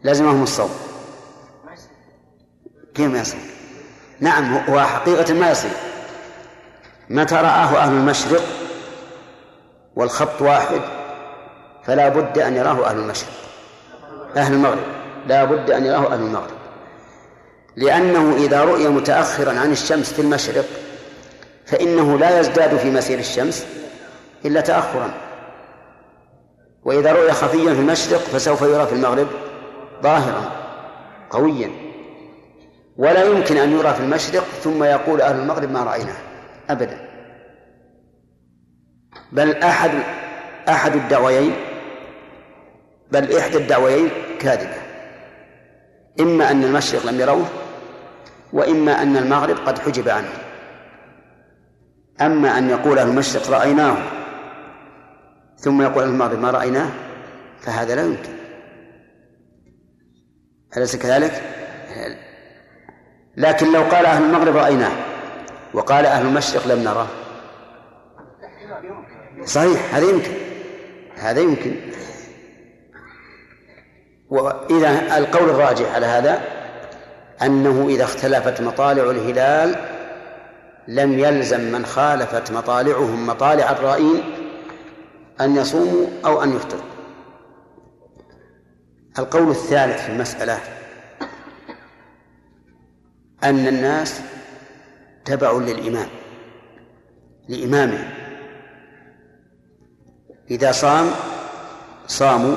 [0.04, 0.70] لزمهم الصوم.
[2.94, 3.40] كيف ما يصير
[4.20, 5.72] نعم هو حقيقة ما يصير.
[7.10, 8.42] متى رآه أهل المشرق
[9.96, 10.82] والخط واحد
[11.84, 13.32] فلا بد أن يراه أهل المشرق.
[14.38, 14.84] أهل المغرب
[15.28, 16.58] لا بد أن يراه أهل المغرب.
[17.76, 20.66] لأنه إذا رؤي متأخرا عن الشمس في المشرق
[21.66, 23.66] فإنه لا يزداد في مسير الشمس
[24.46, 25.14] إلا تأخرا.
[26.86, 29.28] وإذا رؤي خفيا في المشرق فسوف يرى في المغرب
[30.02, 30.52] ظاهرا
[31.30, 31.70] قويا.
[32.98, 36.18] ولا يمكن أن يرى في المشرق ثم يقول أهل المغرب ما رأيناه
[36.70, 37.10] أبدا.
[39.32, 39.92] بل أحد
[40.70, 41.54] أحد الدعويين
[43.12, 44.82] بل إحدى الدعويين كاذبة.
[46.20, 47.46] إما أن المشرق لم يروه
[48.54, 50.34] وإما أن المغرب قد حجب عنه.
[52.22, 53.98] أما أن يقول أهل المشرق رأيناه
[55.58, 56.90] ثم يقول أهل المغرب ما رأيناه
[57.62, 58.41] فهذا لا يمكن.
[60.78, 61.42] أليس كذلك؟
[63.38, 64.92] لكن لو قال أهل المغرب رأيناه
[65.74, 67.08] وقال أهل المشرق لم نراه.
[69.46, 70.32] صحيح هذا يمكن
[71.16, 71.76] هذا يمكن.
[74.30, 76.42] وإذا القول الراجح على هذا
[77.42, 79.76] أنه إذا اختلفت مطالع الهلال
[80.88, 84.24] لم يلزم من خالفت مطالعهم مطالع الرائين
[85.42, 86.91] أن يصوموا أو أن يفطروا.
[89.20, 90.60] القول الثالث في المسألة
[93.44, 94.22] أن الناس
[95.26, 96.08] تبع للإمام
[97.50, 98.10] لإمامه.
[100.52, 101.12] إذا صام
[102.08, 102.56] صاموا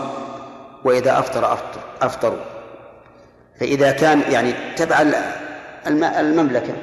[0.84, 2.44] وإذا أفطر أفطر أفطروا.
[3.60, 5.04] فإذا كان يعني تبع
[6.20, 6.74] المملكة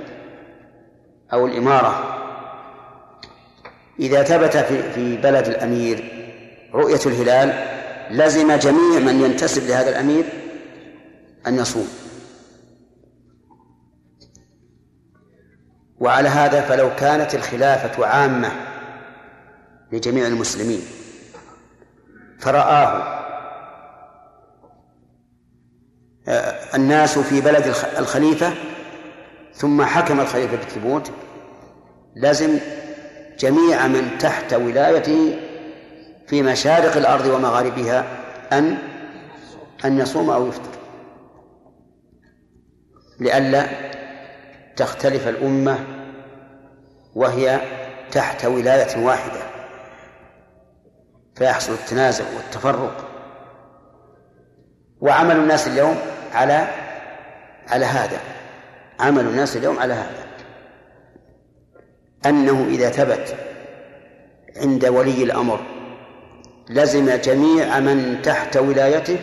[1.33, 2.17] أو الإمارة
[3.99, 4.57] إذا ثبت
[4.95, 6.11] في بلد الأمير
[6.73, 10.25] رؤية الهلال لزم جميع من ينتسب لهذا الأمير
[11.47, 11.87] أن يصوم.
[15.99, 18.51] وعلى هذا فلو كانت الخلافة عامة
[19.91, 20.81] لجميع المسلمين
[22.39, 23.21] فرآه.
[26.27, 28.53] آه، الناس في بلد الخليفة
[29.53, 31.11] ثم حكم الخليفة بالثبوت
[32.15, 32.59] لازم
[33.39, 35.39] جميع من تحت ولايته
[36.31, 38.05] في مشارق الأرض ومغاربها
[38.53, 38.77] أن
[39.85, 40.71] أن يصوم أو يفطر.
[43.19, 43.67] لئلا
[44.75, 45.79] تختلف الأمة
[47.15, 47.61] وهي
[48.11, 49.41] تحت ولاية واحدة.
[51.35, 53.07] فيحصل التنازع والتفرق.
[55.01, 55.95] وعمل الناس اليوم
[56.33, 56.67] على
[57.67, 58.19] على هذا.
[58.99, 60.27] عمل الناس اليوم على هذا.
[62.25, 63.35] أنه إذا ثبت
[64.57, 65.70] عند ولي الأمر
[66.71, 69.17] لزم جميع من تحت ولايته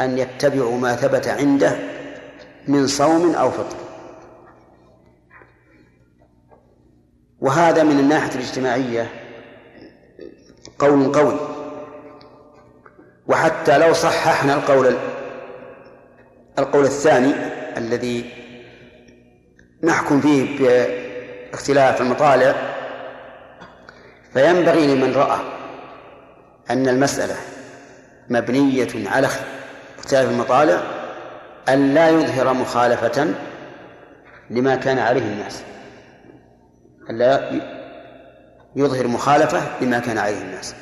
[0.00, 1.78] أن يتبعوا ما ثبت عنده
[2.68, 3.76] من صوم أو فطر.
[7.40, 9.10] وهذا من الناحية الاجتماعية
[10.78, 11.38] قول قوي
[13.26, 14.96] وحتى لو صححنا القول
[16.58, 17.32] القول الثاني
[17.76, 18.30] الذي
[19.82, 20.58] نحكم فيه
[21.50, 22.54] باختلاف المطالع
[24.32, 25.61] فينبغي لمن رأى
[26.70, 27.36] أن المسألة
[28.28, 29.28] مبنية على
[29.98, 30.82] اختلاف المطالع
[31.68, 33.34] أن لا يظهر مخالفة
[34.50, 35.62] لما كان عليه الناس.
[37.10, 37.50] ألا
[38.76, 40.74] يظهر مخالفة لما كان عليه الناس.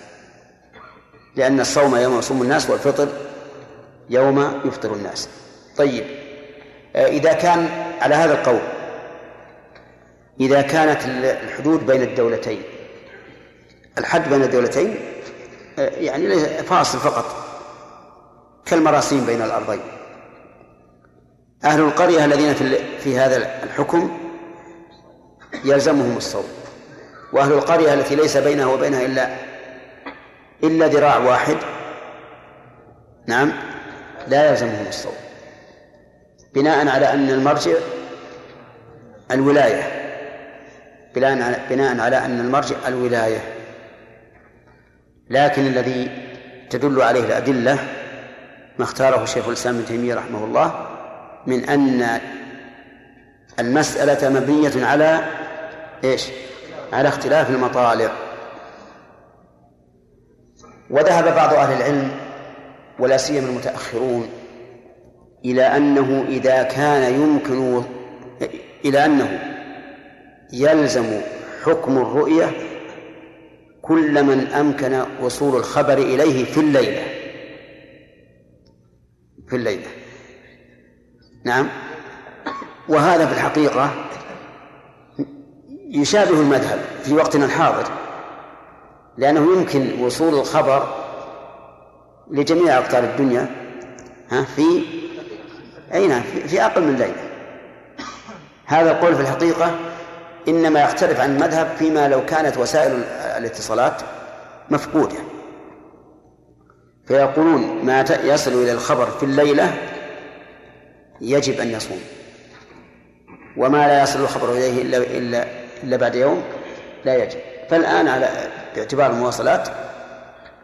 [1.36, 3.08] لأن الصوم يوم يصوم الناس والفطر
[4.10, 5.28] يوم يفطر الناس.
[5.76, 6.04] طيب
[6.96, 7.68] آه، إذا كان
[8.00, 8.60] على هذا القول
[10.40, 11.04] إذا كانت
[11.44, 12.62] الحدود بين الدولتين
[13.98, 14.94] الحد بين الدولتين
[15.80, 17.24] يعني فاصل فقط.
[18.66, 19.80] كالمراسيم بين الأرضين.
[21.64, 22.54] أهل القرية الذين
[22.98, 24.18] في هذا الحكم
[25.64, 26.48] يلزمهم الصوم.
[27.32, 29.28] وأهل القرية التي ليس بينها وبينها إلا
[30.64, 31.56] إلا ذراع واحد.
[33.26, 33.52] نعم.
[34.28, 35.14] لا يلزمهم الصوم.
[36.54, 37.72] بناء على أن المرجع
[39.30, 39.82] الولاية.
[41.70, 43.59] بناء على أن المرجع الولاية.
[45.30, 46.10] لكن الذي
[46.70, 47.78] تدل عليه الأدلة
[48.78, 50.86] ما اختاره شيخ الإسلام ابن تيمية رحمه الله
[51.46, 52.20] من أن
[53.58, 55.20] المسألة مبنية على
[56.04, 56.26] إيش؟
[56.92, 58.10] على اختلاف المطالع
[60.90, 62.10] وذهب بعض أهل العلم
[62.98, 64.28] ولا سيما المتأخرون
[65.44, 67.82] إلى أنه إذا كان يمكن
[68.84, 69.38] إلى أنه
[70.52, 71.20] يلزم
[71.64, 72.50] حكم الرؤية
[73.82, 77.02] كل من أمكن وصول الخبر إليه في الليلة.
[79.48, 79.88] في الليلة.
[81.44, 81.68] نعم.
[82.88, 83.90] وهذا في الحقيقة
[85.90, 87.90] يشابه المذهب في وقتنا الحاضر
[89.18, 90.94] لأنه يمكن وصول الخبر
[92.30, 93.46] لجميع أقطار الدنيا
[94.30, 94.82] ها في
[95.94, 97.30] أي نعم في أقل من ليلة.
[98.64, 99.89] هذا القول في الحقيقة
[100.48, 103.04] إنما يختلف عن المذهب فيما لو كانت وسائل
[103.36, 104.02] الاتصالات
[104.70, 105.16] مفقودة.
[107.06, 109.74] فيقولون ما يصل إلى الخبر في الليلة
[111.20, 112.00] يجب أن يصوم.
[113.56, 115.46] وما لا يصل الخبر إليه إلا إلا
[115.82, 116.42] إلا بعد يوم
[117.04, 117.38] لا يجب.
[117.70, 118.28] فالآن على
[118.76, 119.68] باعتبار المواصلات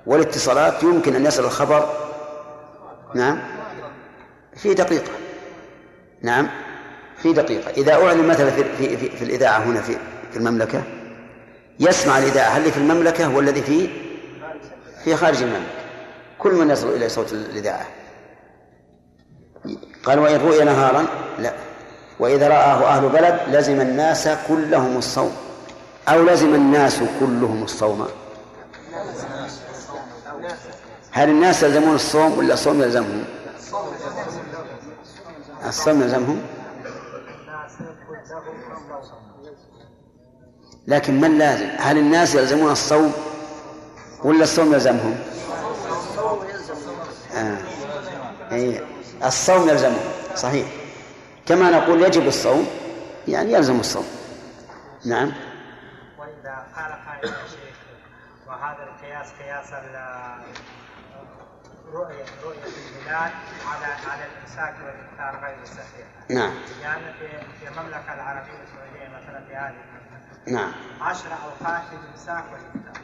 [0.06, 1.88] والاتصالات يمكن أن يصل الخبر.
[3.14, 3.38] نعم؟
[4.56, 5.12] في دقيقة.
[6.22, 6.48] نعم؟
[7.26, 7.70] في دقيقة.
[7.70, 9.96] إذا أعلن مثلا في, في, في, في الإذاعة هنا في,
[10.32, 10.82] في المملكة
[11.80, 13.88] يسمع الإذاعة هل في المملكة؟ والذي في
[15.04, 15.72] في خارج المملكة.
[16.38, 17.86] كل من يصل إلى صوت الإذاعة.
[20.04, 21.06] قال وإن رؤي نهارا؟
[21.38, 21.52] لا.
[22.18, 25.36] وإذا رآه أهل بلد لزم الناس كلهم الصوم.
[26.08, 28.08] أو لزم الناس كلهم الصوم.
[31.10, 33.24] هل الناس يلزمون الصوم ولا الصوم يلزمهم؟
[35.68, 36.55] الصوم يلزمهم.
[40.86, 43.12] لكن من لازم هل الناس يلزمون الصوم
[44.24, 45.18] ولا الصوم يلزمهم
[47.34, 47.58] آه.
[48.52, 48.80] أي
[49.24, 50.66] الصوم يلزمهم صحيح
[51.46, 52.66] كما نقول يجب الصوم
[53.28, 54.06] يعني يلزم الصوم
[55.04, 55.32] نعم
[56.18, 57.76] وإذا قال قائل يا شيخ
[58.48, 59.72] وهذا القياس قياس
[61.92, 63.30] رؤية رؤية الهلال
[63.66, 66.06] على على الإمساك والإفطار غير صحيح.
[66.30, 66.54] نعم.
[66.82, 67.28] يعني في
[67.60, 69.95] في المملكة العربية السعودية مثلا في هذه
[70.46, 70.72] نعم.
[71.00, 73.02] عشر أوقات للإمساك والإفطار.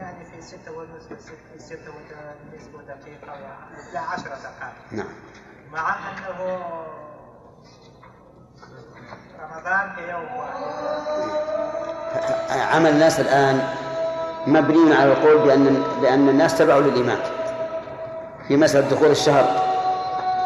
[0.00, 3.34] يعني في ستة ونصف في ستة ونصف دقيقة
[3.90, 4.74] إلى عشر دقائق.
[4.92, 5.14] نعم.
[5.72, 6.58] مع أنه
[9.40, 10.58] رمضان كيوم واحد.
[12.74, 13.68] عمل الناس الآن
[14.46, 17.18] مبني على القول بأن بأن الناس تبعوا للإمام
[18.48, 19.62] في مسألة دخول الشهر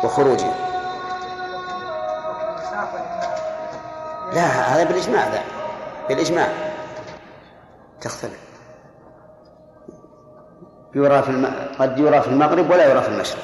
[0.05, 0.51] وخروجه
[4.33, 5.43] لا هذا بالإجماع ذا
[6.09, 6.49] بالإجماع.
[8.01, 8.41] تختلف.
[10.95, 11.69] يرى في الم...
[11.79, 13.43] قد يرى في المغرب ولا يرى في المشرق.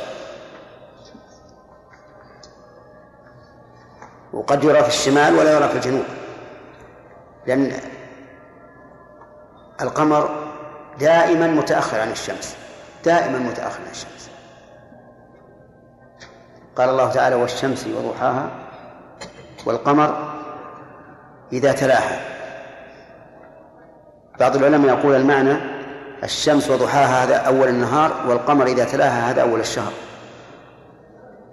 [4.32, 6.04] وقد يرى في الشمال ولا يرى في الجنوب.
[7.46, 7.72] لأن
[9.80, 10.48] القمر
[11.00, 12.56] دائما متأخر عن الشمس.
[13.04, 14.30] دائما متأخر عن الشمس.
[16.76, 18.50] قال الله تعالى والشمس وضحاها
[19.66, 20.34] والقمر
[21.52, 22.37] إذا تلاها.
[24.40, 25.56] بعض العلماء يقول المعنى
[26.24, 29.92] الشمس وضحاها هذا أول النهار والقمر إذا تلاها هذا أول الشهر.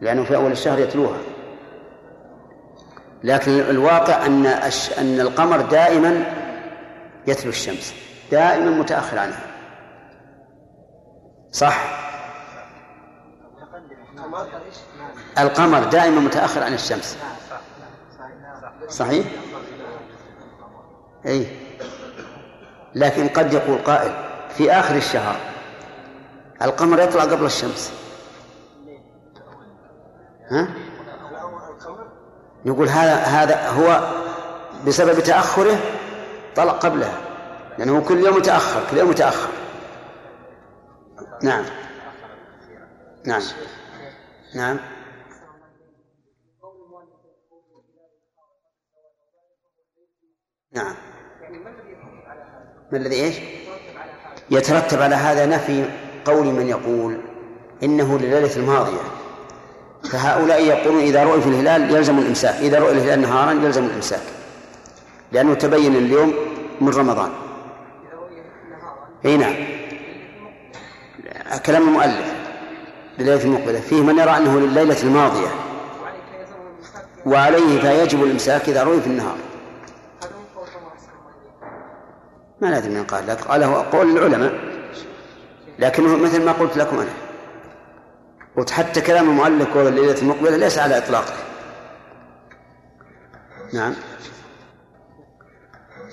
[0.01, 1.17] لأنه في أول الشهر يتلوها.
[3.23, 4.45] لكن الواقع أن
[4.97, 6.33] أن القمر دائما
[7.27, 7.93] يتلو الشمس.
[8.31, 9.41] دائما متأخر عنها.
[11.51, 12.05] صح؟
[15.39, 17.17] القمر دائما متأخر عن الشمس.
[18.89, 19.25] صحيح؟
[21.25, 21.64] أي
[22.95, 24.11] لكن قد يقول قائل
[24.57, 25.35] في آخر الشهر.
[26.61, 27.93] القمر يطلع قبل الشمس.
[30.51, 30.67] ها؟
[32.65, 34.13] نقول هذا هذا هو
[34.87, 35.79] بسبب تأخره
[36.55, 37.17] طلع قبلها
[37.77, 39.49] لأنه كل يوم متأخر كل يوم متأخر.
[41.43, 41.65] نعم.
[43.25, 43.41] نعم.
[44.55, 44.79] نعم.
[50.71, 50.95] نعم.
[52.95, 53.35] الذي إيش؟
[54.51, 55.85] يترتب على هذا نفي
[56.25, 57.17] قول من يقول
[57.83, 59.01] إنه لليلة الماضية.
[60.11, 64.23] فهؤلاء يقولون إذا رؤي في الهلال يلزم الإمساك إذا رؤي الهلال نهارا يلزم الإمساك.
[65.31, 66.33] لأنه تبين اليوم
[66.81, 67.29] من رمضان.
[69.25, 69.55] إي نعم.
[71.65, 72.33] كلام المؤلف
[73.19, 73.79] لليلة المقبلة.
[73.79, 75.47] فيه من يرى أنه لليلة الماضية.
[77.25, 79.37] وعليه فيجب الإمساك إذا روي في النهار.
[82.65, 84.53] ما ندري من قال لك قاله قول العلماء.
[85.79, 87.13] لكنه مثل ما قلت لكم أنا.
[88.57, 91.33] قلت حتى كلام المؤلف قول الليلة المقبلة ليس على إطلاقه
[93.73, 93.93] نعم.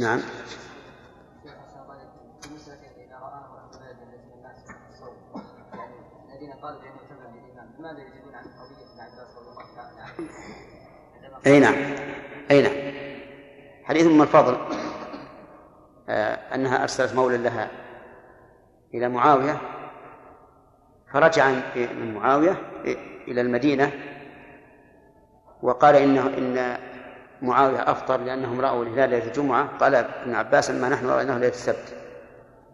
[0.01, 0.21] نعم.
[11.47, 11.75] أي نعم.
[12.51, 12.73] أي نعم.
[13.85, 14.57] حديث أم الفضل.
[16.55, 17.69] أنها أرسلت مولا لها
[18.95, 19.61] إلى معاوية
[21.13, 22.57] فرجع من معاوية
[23.29, 23.93] إلى المدينة
[25.63, 26.79] وقال إنه إن
[27.43, 31.97] معاوية أفطر لأنهم رأوا الهلال ليلة الجمعة قال ابن عباس ما نحن رأيناه ليلة السبت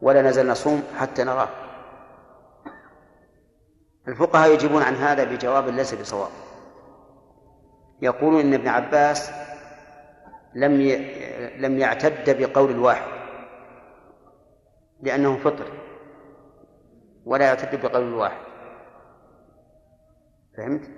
[0.03, 1.49] ولا نزل نصوم حتى نراه.
[4.09, 6.31] الفقهاء يجيبون عن هذا بجواب ليس بصواب.
[8.03, 9.31] يقولون إن ابن عباس
[10.55, 10.73] لم
[11.57, 13.18] لم يعتد بقول الواحد.
[15.03, 15.73] لأنه فطر
[17.25, 18.49] ولا يعتد بقول الواحد
[20.57, 20.91] فهمت؟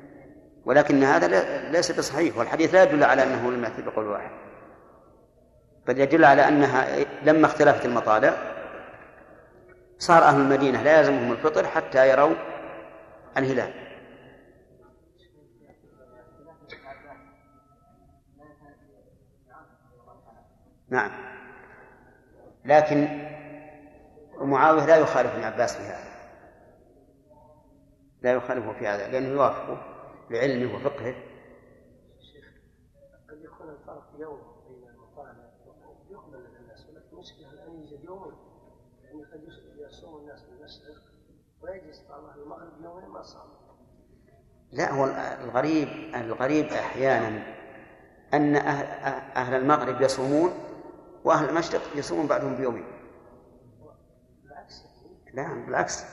[0.65, 4.31] ولكن هذا ليس بصحيح والحديث لا يدل على أنه لم يعتد بقول واحد.
[5.87, 8.37] بل يدل على أنها لما اختلفت المطالع
[9.99, 12.35] صار أهل المدينة لا يلزمهم الفطر حتى يروا
[13.37, 13.73] الهلال.
[20.89, 21.11] نعم.
[22.65, 23.30] لكن
[24.47, 26.11] معاوية لا يخالف ابن عباس في هذا.
[28.23, 29.83] لا يخالفه في هذا لأنه يوافقه
[30.31, 31.15] لعلمه وفقهه.
[33.31, 34.39] قد يكون الفرق يوم
[34.69, 35.51] بين المطالع
[36.11, 38.33] يقبل الناس ولكن المشكلة الآن يوجد يومين؟
[39.05, 39.41] يعني قد
[39.79, 41.03] يصوم الناس بالمشرق
[41.63, 43.49] ويجلس بعض أهل المغرب يومين ما صام.
[44.73, 45.05] لا هو
[45.45, 47.57] الغريب الغريب أحيانا
[48.35, 48.87] أن أهل,
[49.37, 50.51] أهل المغرب يصومون
[51.25, 53.00] وأهل المشرق يصومون بعدهم بيومين.
[55.35, 56.05] لا بالعكس.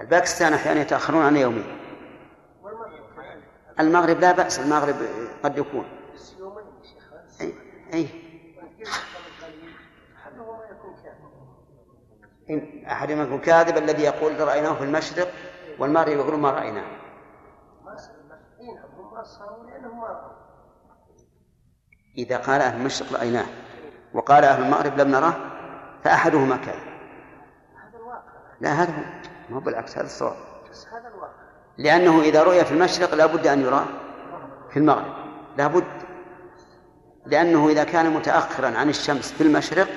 [0.00, 1.78] الباكستان أحيانا يتأخرون عن يومين
[3.80, 4.96] المغرب لا بأس المغرب
[5.42, 5.84] قد يكون.
[7.40, 7.54] أي
[7.94, 8.08] أي.
[12.86, 15.32] حله ما يكون إن كاذب الذي يقول رأيناه في المشرق
[15.78, 16.84] والمغرب يقول ما رأيناه
[22.18, 23.46] إذا قال أهل المشرق رأيناه
[24.14, 25.34] وقال أهل المغرب لم نراه
[26.04, 26.93] فأحدهما كاذب.
[28.64, 29.02] لا هذا هو.
[29.50, 30.36] ما هو بالعكس هذا الصواب.
[30.70, 31.32] بس هذا الواقع.
[31.78, 33.86] لأنه إذا رؤي في المشرق لا بد أن يرى
[34.70, 35.14] في المغرب.
[35.58, 35.84] لا بد
[37.26, 39.88] لأنه إذا كان متأخرا عن الشمس في المشرق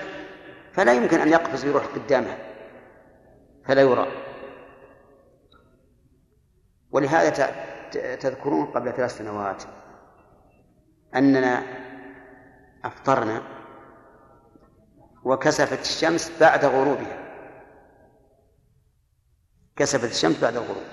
[0.74, 2.38] فلا يمكن أن يقفز ويروح قدامها.
[3.65, 4.07] فلا يرى.
[6.91, 7.49] ولهذا
[8.15, 9.63] تذكرون قبل ثلاث سنوات
[11.15, 11.63] أننا
[12.86, 13.41] أفطرنا
[15.24, 17.26] وكسفت الشمس بعد غروبها.
[19.78, 20.84] كسفت الشمس بعد الغروب.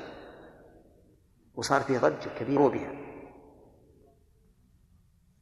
[1.55, 2.93] وصار في ضجة كبيرة بها.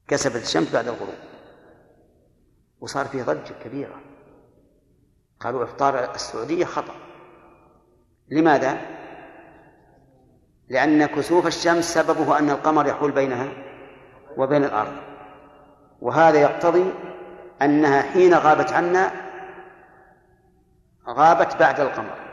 [0.08, 1.14] كسفت الشمس بعد الغروب.
[2.80, 4.00] وصار في ضجة كبيرة.
[5.40, 6.94] قالوا إفطار السعودية خطأ.
[8.28, 8.80] لماذا؟
[10.68, 13.52] لأن كسوف الشمس سببه أن القمر يحول بينها
[14.36, 14.96] وبين الأرض.
[16.00, 16.94] وهذا يقتضي
[17.62, 19.12] أنها حين غابت عنا
[21.08, 22.31] غابت بعد القمر.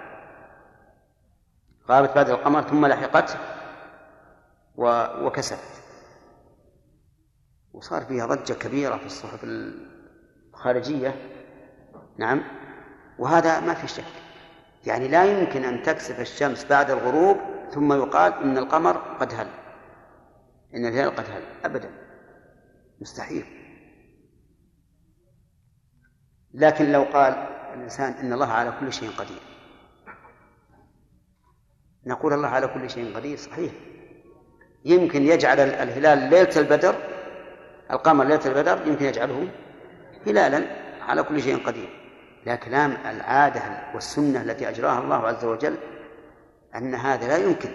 [1.90, 3.40] غابت بعد القمر ثم لحقته
[4.76, 5.84] و- وكسفت
[7.74, 11.16] وصار فيها ضجة كبيرة في الصحف الخارجية.
[12.18, 12.42] نعم.
[13.20, 14.04] وهذا ما في شك.
[14.86, 17.38] يعني لا يمكن أن تكسف الشمس بعد الغروب
[17.72, 19.48] ثم يقال إن القمر قد هل.
[20.76, 21.44] إن الهلال قد هل.
[21.66, 21.90] أبدا.
[23.02, 23.46] مستحيل.
[26.54, 27.34] لكن لو قال
[27.74, 29.42] الإنسان إن الله على كل شيء قدير.
[32.10, 33.72] نقول الله على كل شيء قدير صحيح.
[34.86, 36.96] يمكن يجعل الهلال ليلة البدر
[37.92, 39.48] القمر ليلة البدر يمكن يجعله
[40.28, 40.66] هلالا
[41.02, 41.90] على كل شيء قدير.
[42.46, 43.62] لا كلام العادة
[43.94, 45.76] والسنة التي أجراها الله عز وجل
[46.76, 47.70] أن هذا لا يمكن.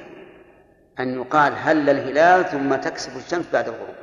[1.01, 3.97] أن يقال هل الهلال ثم تكسف الشمس بعد الغروب.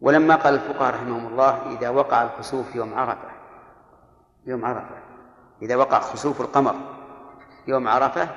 [0.00, 3.30] ولما قال الفقهاء رحمهم الله إذا وقع الخسوف يوم عرفة
[4.46, 4.96] يوم عرفة
[5.62, 6.74] إذا وقع خسوف القمر
[7.66, 8.28] يوم عرفة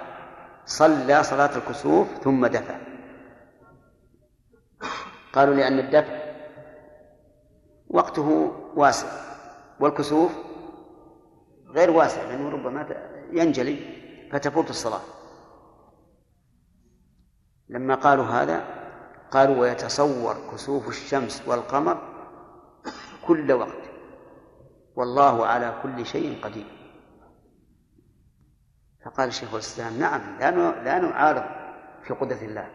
[0.65, 2.77] صلى صلاة الكسوف ثم دفع.
[5.33, 6.23] قالوا لأن الدفع
[7.87, 9.07] وقته واسع
[9.79, 10.31] والكسوف
[11.69, 12.87] غير واسع لأنه ربما
[13.31, 13.79] ينجلي
[14.31, 15.01] فتفوت الصلاة.
[17.69, 18.63] لما قالوا هذا
[19.31, 21.97] قالوا ويتصور كسوف الشمس والقمر
[23.27, 23.83] كل وقت.
[24.95, 26.82] والله على كل شيء قدير.
[29.05, 30.51] فقال شيخ الإسلام نعم لا
[30.83, 31.43] لا نعارض
[32.03, 32.67] في قدرة الله.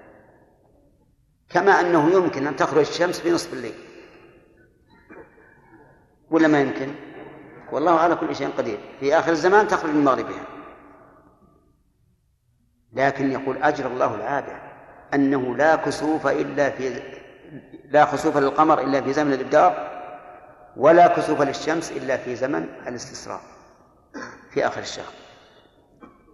[1.49, 3.75] كما أنه يمكن أن تخرج الشمس في نصف الليل.
[6.31, 6.95] ولا ما يمكن؟
[7.73, 8.79] والله على كل شيء قدير.
[9.01, 10.45] في آخر الزمان تخرج من مغربها.
[12.93, 14.57] لكن يقول أجرى الله العادة
[15.15, 17.03] أنه لا كسوف إلا في
[17.85, 19.99] لا خسوف للقمر إلا في زمن الإبدار
[20.77, 23.41] ولا كسوف للشمس إلا في زمن الاستسراء
[24.51, 25.28] في آخر الشهر.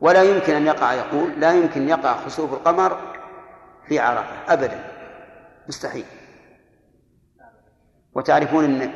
[0.05, 2.99] ولا يمكن أن يقع يقول لا يمكن يقع خسوف القمر
[3.89, 4.85] في عرفة أبدا.
[5.69, 6.05] مستحيل.
[8.15, 8.93] وتعرفون أن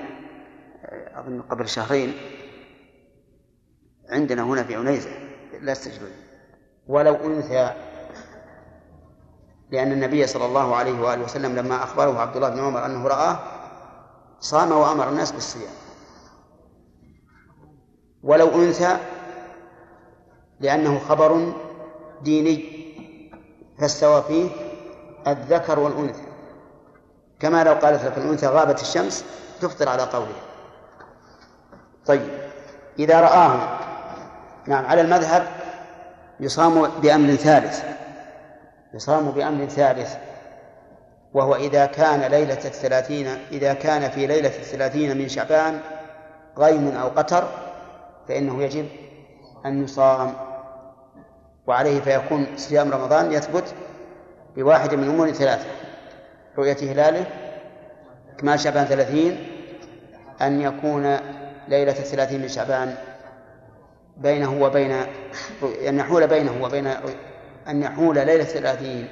[1.14, 2.14] أظن قبل شهرين
[4.10, 5.10] عندنا هنا في عنيزة
[5.60, 6.10] لا استجلون
[6.86, 7.74] ولو أنثى
[9.70, 13.38] لأن النبي صلى الله عليه وآله وسلم لما أخبره عبد الله بن عمر أنه رآه
[14.40, 15.74] صام وأمر الناس بالصيام.
[18.22, 18.98] ولو أنثى
[20.60, 21.52] لأنه خبر
[22.22, 22.64] ديني
[23.78, 24.48] فاستوى فيه
[25.26, 26.22] الذكر والأنثى.
[27.40, 29.24] كما لو قالت لك الأنثى غابت الشمس
[29.60, 30.42] تفطر على قولها.
[32.06, 32.28] طيب
[32.98, 33.78] إذا رآه
[34.66, 35.46] نعم على المذهب
[36.40, 37.82] يصام بأمر ثالث.
[38.94, 40.16] يصام بأمر ثالث
[41.34, 45.80] وهو إذا كان ليلة الثلاثين إذا كان في ليلة الثلاثين من شعبان
[46.58, 47.48] غيم أو قتر
[48.28, 48.88] فإنه يجب
[49.66, 50.47] أن يصام.
[51.68, 53.64] وعليه فيكون صيام رمضان يثبت
[54.56, 55.66] بواحد من أمور ثلاثة
[56.58, 57.26] رؤية هلاله
[58.36, 59.46] إكمال شعبان ثلاثين
[60.42, 61.16] أن يكون
[61.68, 62.94] ليلة الثلاثين من شعبان
[64.16, 64.90] بينه وبين
[65.88, 66.86] أن يحول بينه وبين
[67.68, 69.08] أن يحول ليلة الثلاثين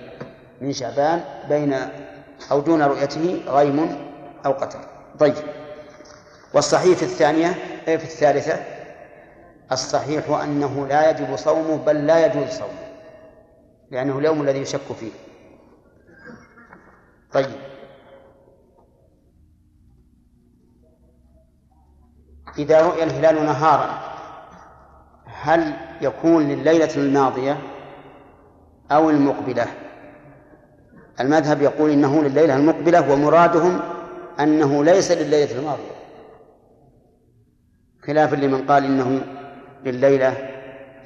[0.61, 1.77] من شعبان بين
[2.51, 3.99] أو دون رؤيته غيم
[4.47, 4.79] أو قتل.
[5.19, 5.35] طيب.
[6.55, 7.49] والصحيح في الثانية
[7.85, 8.76] في الثالثة
[9.73, 12.87] الصحيح أنه لا يجب صومه بل لا يجوز صومه
[13.91, 15.11] لأنه اليوم الذي يشك فيه.
[17.33, 17.57] طيب.
[22.59, 23.99] إذا رؤي الهلال نهارا
[25.25, 27.59] هل يكون لليلة الماضية
[28.91, 29.67] أو المقبلة؟
[31.21, 33.81] المذهب يقول إنه لليلة المقبلة ومرادهم
[34.41, 35.97] أنه ليس لليلة الماضية.
[38.07, 39.36] خلافا لمن قال إنه
[39.85, 40.35] لليلة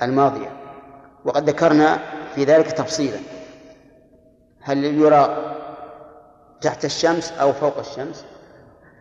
[0.02, 0.52] الماضية.
[1.24, 1.98] وقد ذكرنا
[2.34, 3.18] في ذلك تفصيلا.
[4.60, 5.56] هل يرى
[6.60, 8.24] تحت الشمس أو فوق الشمس؟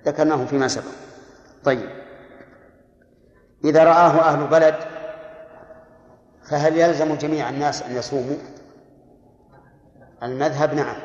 [0.05, 0.91] ذكرناه فيما سبق.
[1.63, 1.89] طيب.
[3.65, 4.75] إذا رآه أهل بلد
[6.43, 8.37] فهل يلزم جميع الناس أن يصوموا؟
[10.23, 10.95] المذهب نعم.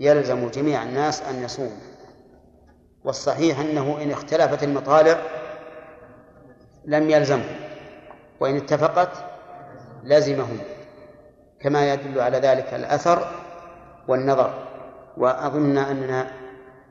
[0.00, 1.92] يلزم جميع الناس أن يصوموا.
[3.04, 5.18] والصحيح أنه إن اختلفت المطالع
[6.84, 7.56] لم يلزمهم
[8.40, 9.24] وإن اتفقت
[10.04, 10.58] لزمهم
[11.60, 13.30] كما يدل على ذلك الأثر
[14.08, 14.68] والنظر.
[15.16, 16.32] وأظن أننا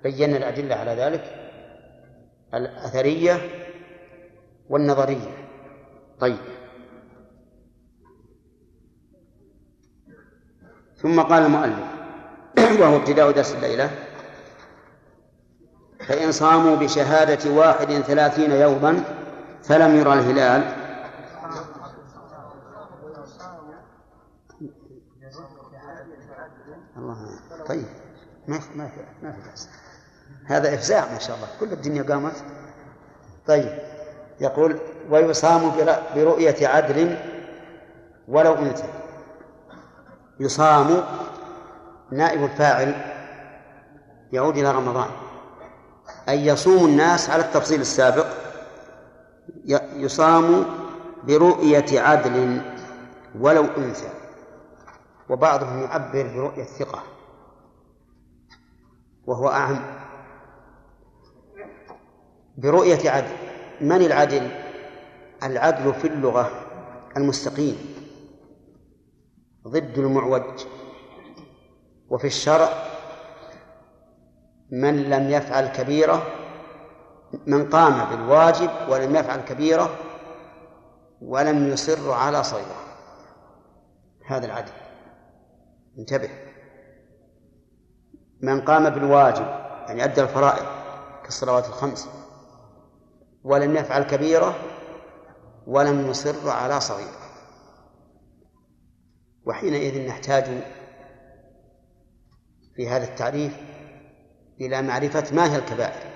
[0.04, 1.24] بينا الأدلة على ذلك
[2.54, 3.38] الأثرية
[4.70, 5.48] والنظرية.
[6.20, 6.38] طيب.
[10.96, 11.92] ثم قال المؤلف
[12.80, 13.90] وهو ابتداء درس الليلة
[16.08, 19.04] فإن صاموا بشهادة واحد ثلاثين يوما
[19.64, 20.76] فلم يرى الهلال.
[26.98, 27.18] الله
[27.68, 27.86] طيب.
[28.48, 29.70] ما في ما في ما في بأس.
[30.46, 31.48] هذا إفزاع ما شاء الله.
[31.60, 32.44] كل الدنيا قامت.
[33.48, 33.80] طيب.
[34.42, 35.72] يقول ويصام
[36.16, 37.18] برؤية عدل
[38.28, 38.90] ولو أنثى.
[40.40, 41.04] يصام
[42.12, 42.96] نائب الفاعل
[44.32, 45.10] يعود إلى رمضان.
[46.30, 48.41] أي يصوم الناس على التفصيل السابق.
[49.96, 50.66] يصام
[51.24, 52.62] برؤية عدل
[53.40, 54.10] ولو أنثى.
[55.30, 57.04] وبعضهم يعبر برؤية ثقة.
[59.26, 59.80] وهو أعم
[62.58, 63.36] برؤية عدل.
[63.82, 64.52] من العدل؟
[65.44, 66.52] العدل في اللغة
[67.18, 67.78] المستقيم.
[69.68, 70.66] ضد المعوج.
[72.10, 72.70] وفي الشرع
[74.72, 76.41] من لم يفعل كبيرة
[77.46, 79.96] من قام بالواجب ولم يفعل كبيرة
[81.22, 82.76] ولم يصر على صغيرة
[84.26, 84.72] هذا العدل.
[85.98, 86.30] انتبه.
[88.42, 89.46] من قام بالواجب
[89.88, 90.66] يعني أدى الفرائض
[91.24, 92.10] كالصلوات الخمس
[93.44, 94.56] ولم يفعل كبيرة
[95.68, 97.22] ولم يصر على صغيرة.
[99.46, 100.64] وحينئذ نحتاج
[102.76, 103.58] في هذا التعريف
[104.62, 106.11] إلى معرفة ما هي الكبائر.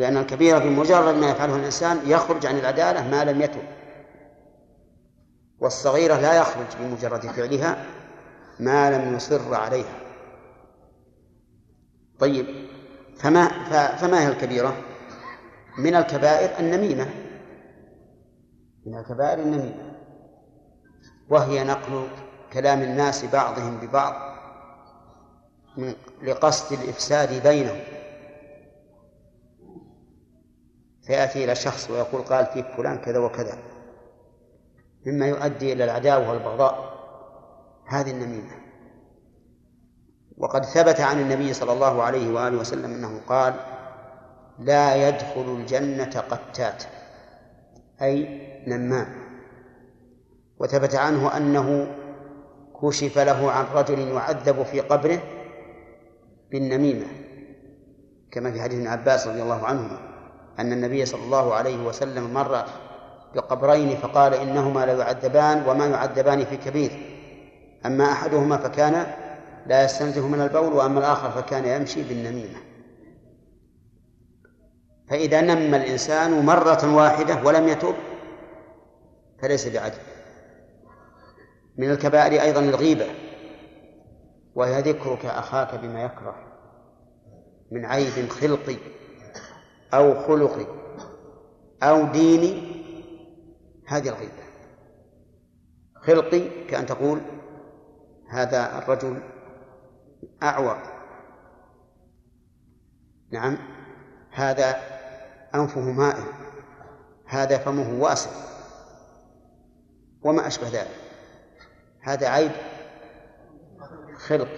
[0.00, 3.62] لأن الكبيرة بمجرد ما يفعله الإنسان يخرج عن العدالة ما لم يتب.
[5.58, 7.84] والصغيرة لا يخرج بمجرد فعلها
[8.60, 9.98] ما لم يصر عليها.
[12.18, 12.46] طيب
[13.18, 13.48] فما
[13.96, 14.76] فما هي الكبيرة؟
[15.78, 17.06] من الكبائر النميمة.
[18.86, 19.92] من الكبائر النميمة.
[21.28, 22.08] وهي نقل
[22.52, 24.14] كلام الناس بعضهم ببعض
[25.76, 27.80] من لقصد الإفساد بينهم.
[31.10, 33.58] فيأتي إلى شخص ويقول قال فيك فلان كذا وكذا.
[35.06, 36.94] مما يؤدي إلى العداوة والبغضاء.
[37.86, 38.50] هذه النميمة.
[40.38, 43.54] وقد ثبت عن النبي صلى الله عليه وآله وسلم أنه قال
[44.58, 46.82] لا يدخل الجنة قتات.
[48.02, 49.06] أي نمام.
[50.58, 51.86] وثبت عنه أنه
[52.82, 55.20] كشف له عن رجل يعذب في قبره
[56.50, 57.06] بالنميمة
[58.32, 60.09] كما في حديث ابن عباس رضي الله عنهما.
[60.60, 62.64] أن النبي صلى الله عليه وسلم مر
[63.34, 66.90] بقبرين فقال إنهما لا يعذبان وما يعذبان في كبير.
[67.86, 69.06] أما أحدهما فكان
[69.66, 72.58] لا يستنزه من البول وأما الآخر فكان يمشي بالنميمة.
[75.08, 77.94] فإذا نم الإنسان مرة واحدة ولم يتب
[79.42, 79.98] فليس بعدل
[81.78, 83.06] من الكبائر أيضا الغيبة
[84.54, 86.34] وهي ذكرك أخاك بما يكره
[87.70, 88.76] من عيب خلقي.
[89.94, 90.66] أو خلقي
[91.82, 92.80] أو ديني
[93.86, 94.42] هذه الغيبة.
[95.94, 97.20] خلقي كأن تقول
[98.28, 99.22] هذا الرجل
[100.42, 100.78] أعور.
[103.30, 103.58] نعم
[104.30, 104.76] هذا
[105.54, 106.24] أنفه مائل
[107.26, 108.30] هذا فمه واسع
[110.22, 111.00] وما أشبه ذلك.
[112.00, 112.52] هذا عيب
[114.16, 114.48] خلق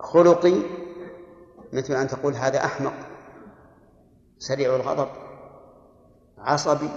[0.00, 0.81] خلقي
[1.72, 2.94] مثل أن تقول هذا أحمق
[4.38, 5.08] سريع الغضب
[6.38, 6.88] عصبي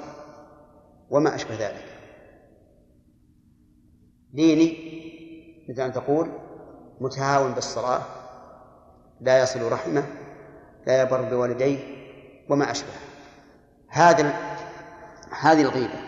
[1.09, 1.85] وما أشبه ذلك.
[4.33, 4.77] ديني
[5.69, 6.31] مثل أن تقول
[7.01, 8.01] متهاون بالصلاة
[9.21, 10.03] لا يصل رحمة
[10.87, 11.79] لا يبر بوالديه
[12.49, 12.93] وما أشبه
[13.89, 14.33] هذا
[15.41, 15.99] هذه الغيبة.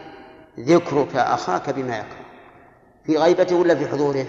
[0.60, 2.26] ذكرك أخاك بما يكره.
[3.04, 4.26] في غيبته ولا في حضوره؟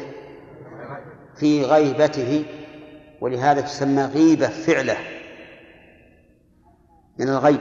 [1.36, 2.44] في غيبته.
[3.20, 4.96] ولهذا تسمى غيبة فعلة
[7.18, 7.60] من الغيب.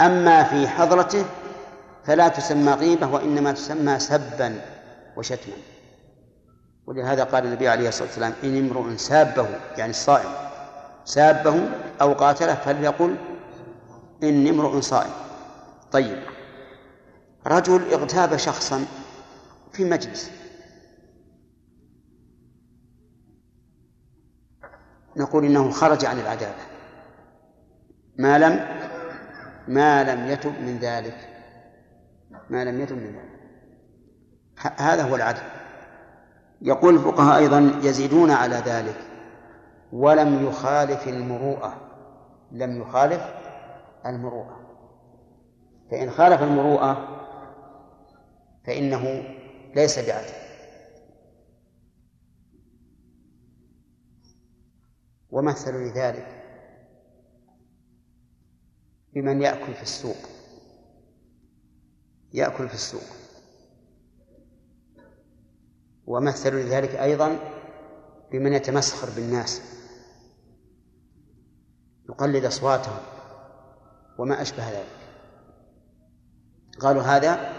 [0.00, 1.24] أما في حضرته
[2.04, 4.60] فلا تسمى غيبة وإنما تسمى سبا
[5.16, 5.54] وشتما.
[6.86, 10.30] ولهذا قال النبي عليه الصلاة والسلام إن امرؤ سابه يعني الصائم
[11.04, 11.68] سابه
[12.00, 13.16] أو قاتله فليقل
[14.22, 15.12] إني امرؤ صائم.
[15.92, 16.22] طيب
[17.46, 18.84] رجل اغتاب شخصا
[19.72, 20.30] في مجلس
[25.16, 26.62] نقول إنه خرج عن العدالة.
[28.16, 28.66] ما لم
[29.68, 31.16] ما لم يتب من ذلك.
[32.50, 33.32] ما لم يتب من ذلك.
[34.76, 35.42] هذا هو العدل.
[36.62, 38.96] يقول الفقهاء أيضا يزيدون على ذلك.
[39.92, 41.74] ولم يخالف المروءة.
[42.52, 43.22] لم يخالف
[44.06, 44.60] المروءة.
[45.90, 47.08] فإن خالف المروءة
[48.66, 49.24] فإنه
[49.76, 50.41] ليس بعدل.
[55.32, 56.42] ومثل لذلك
[59.14, 60.16] بمن يأكل في السوق.
[62.32, 63.02] يأكل في السوق.
[66.06, 67.38] ومثل لذلك أيضا
[68.32, 69.62] بمن يتمسخر بالناس.
[72.08, 73.00] يقلد أصواتهم
[74.18, 75.02] وما أشبه ذلك.
[76.80, 77.52] قالوا هذا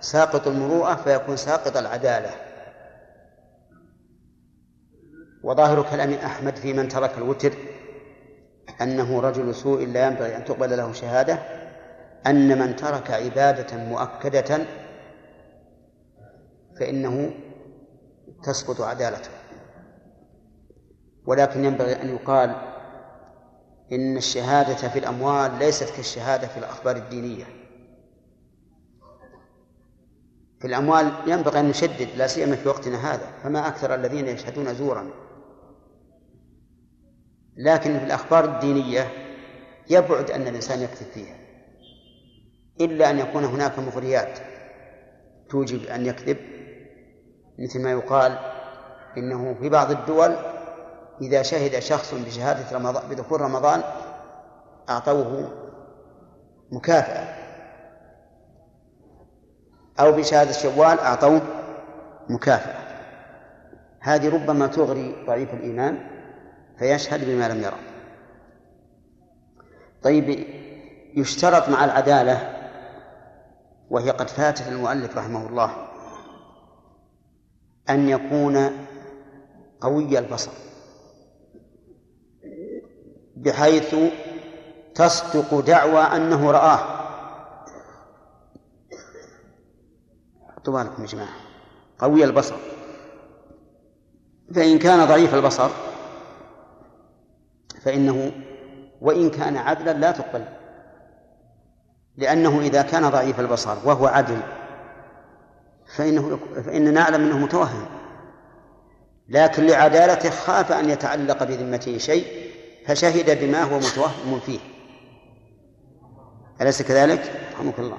[0.00, 2.49] ساقط المروءة فيكون ساقط العدالة.
[5.42, 7.52] وظاهر كلام أحمد في من ترك الوتر
[8.82, 11.38] أنه رجل سوء لا ينبغي أن تقبل له شهادة
[12.26, 14.58] أن من ترك عبادة مؤكدة
[16.80, 17.30] فإنه
[18.42, 19.30] تسقط عدالته.
[21.26, 22.56] ولكن ينبغي أن يقال
[23.92, 27.44] إن الشهادة في الأموال ليست كالشهادة في الأخبار الدينية.
[30.60, 35.10] في الأموال ينبغي أن نشدد لا سيما في وقتنا هذا فما أكثر الذين يشهدون زورا.
[37.60, 39.06] لكن في الأخبار الدينية
[39.90, 41.36] يبعد أن الإنسان يكذب فيها
[42.80, 44.38] إلا أن يكون هناك مغريات
[45.50, 46.36] توجب أن يكذب
[47.58, 48.38] مثل ما يقال
[49.16, 50.36] إنه في بعض الدول
[51.22, 53.82] إذا شهد شخص بشهادة رمضان بدخول رمضان
[54.88, 55.52] أعطوه
[56.72, 57.40] مكافأة
[60.00, 61.42] أو بشهادة شوال أعطوه
[62.28, 62.80] مكافأة.
[64.00, 66.19] هذه ربما تغري ضعيف الإيمان
[66.80, 67.78] فيشهد بما لم يرى
[70.02, 70.46] طيب
[71.14, 72.56] يشترط مع العدالة
[73.90, 75.88] وهي قد فاتت المؤلف رحمه الله
[77.90, 78.86] أن يكون
[79.80, 80.50] قوي البصر
[83.36, 83.94] بحيث
[84.94, 87.00] تصدق دعوى أنه رآه.
[90.56, 91.34] حطوا بالكم يا جماعة.
[91.98, 92.56] قوي البصر.
[94.54, 95.70] فإن كان ضعيف البصر
[97.84, 98.32] فإنه
[99.00, 100.44] وإن كان عدلا لا تقبل
[102.16, 104.40] لأنه إذا كان ضعيف البصر وهو عدل
[105.96, 107.86] فإنه فإننا نعلم أنه متوهم.
[109.28, 112.26] لكن لعدالته خاف أن يتعلق بذمته شيء
[112.86, 114.58] فشهد بما هو متوهم فيه.
[116.60, 117.98] أليس كذلك؟ رحمك الله.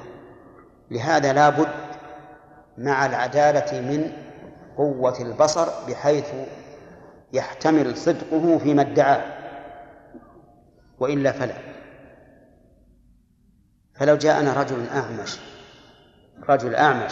[0.91, 1.67] لهذا لا بد
[2.77, 4.11] مع العدالة من
[4.77, 6.27] قوة البصر بحيث
[7.34, 9.41] يحتمل صدقه فيما ادعاه
[11.02, 11.56] وإلا فلا.
[13.95, 15.39] فلو جاءنا رجل أعمش
[16.49, 17.12] رجل أعمش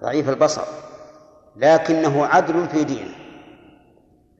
[0.00, 0.62] ضعيف البصر
[1.56, 3.14] لكنه عدل في دينه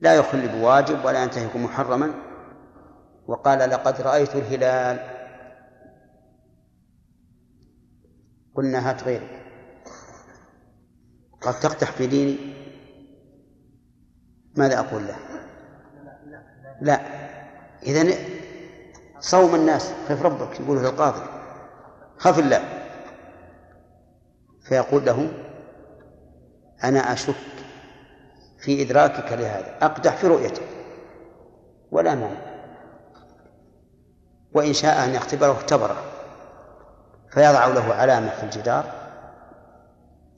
[0.01, 2.13] لا يخل بواجب ولا ينتهك محرما
[3.27, 4.99] وقال لقد رأيت الهلال.
[8.55, 9.45] قلنا هات غيرك
[11.41, 12.37] قد تقتح في ديني؟
[14.55, 15.17] ماذا أقول له؟
[16.81, 17.20] لا.
[17.83, 18.13] إذا
[19.19, 21.21] صوم الناس خف ربك يقول للقاضي
[22.17, 22.63] خف الله.
[24.63, 25.31] فيقول له
[26.83, 27.35] أنا أشك
[28.59, 30.67] في إدراكك لهذا أقدح في رؤيتك
[31.91, 32.41] ولا مانع
[34.53, 36.03] وإن شاء أن يختبره اختبره.
[37.29, 38.91] فيضع له علامة في الجدار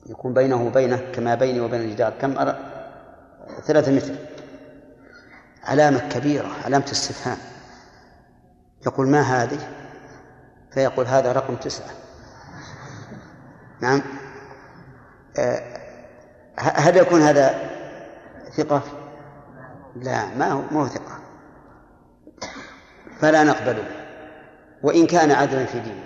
[0.06, 2.14] يكون بينه وبينه كما بيني وبين الجدار.
[2.22, 2.58] كم أرى؟
[3.64, 4.14] ثلاثة متر.
[5.66, 7.38] علامة كبيرة علامة استفهام.
[8.86, 9.59] يقول ما هذه؟
[10.74, 11.89] فيقول هذا رقم تسعة.
[13.82, 14.01] نعم.
[15.38, 15.74] أه
[16.59, 17.70] هل يكون هذا
[18.57, 18.82] ثقة؟
[19.95, 21.20] لا ما هو ما هو ثقة.
[23.20, 23.84] فلا نقبله
[24.84, 26.03] وإن كان عدلا في دينه.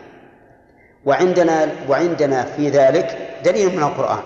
[1.05, 4.23] وعندنا وعندنا في ذلك دليل من القرآن.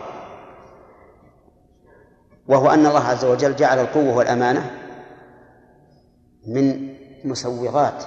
[2.48, 4.81] وهو أن الله عز وجل جعل القوة والأمانة
[6.48, 8.04] من مسوغات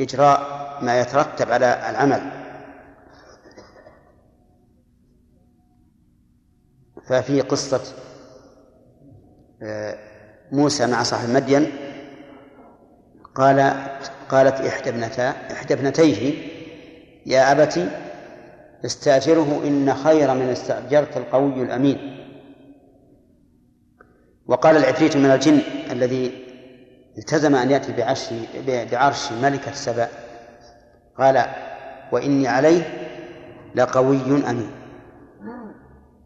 [0.00, 0.40] إجراء
[0.82, 2.46] ما يترتب على العمل.
[7.06, 7.80] ففي قصة
[9.62, 9.98] آه،
[10.52, 11.72] موسى مع صاحب مدين
[13.34, 13.60] قال
[14.28, 16.34] قالت إحدى ابنتا إحدى ابنتيه
[17.26, 17.88] يا أبت
[18.84, 22.16] استأجره إن خير من استأجرت القوي الأمين.
[24.46, 25.60] وقال العفريت من الجن
[25.92, 26.46] الذي
[27.18, 28.30] التزم أن يأتي بعرش
[28.66, 30.08] بعرش ملكة سبأ
[31.18, 31.44] قال
[32.12, 32.82] وإني عليه
[33.74, 34.16] لقوي
[34.50, 34.70] أمين.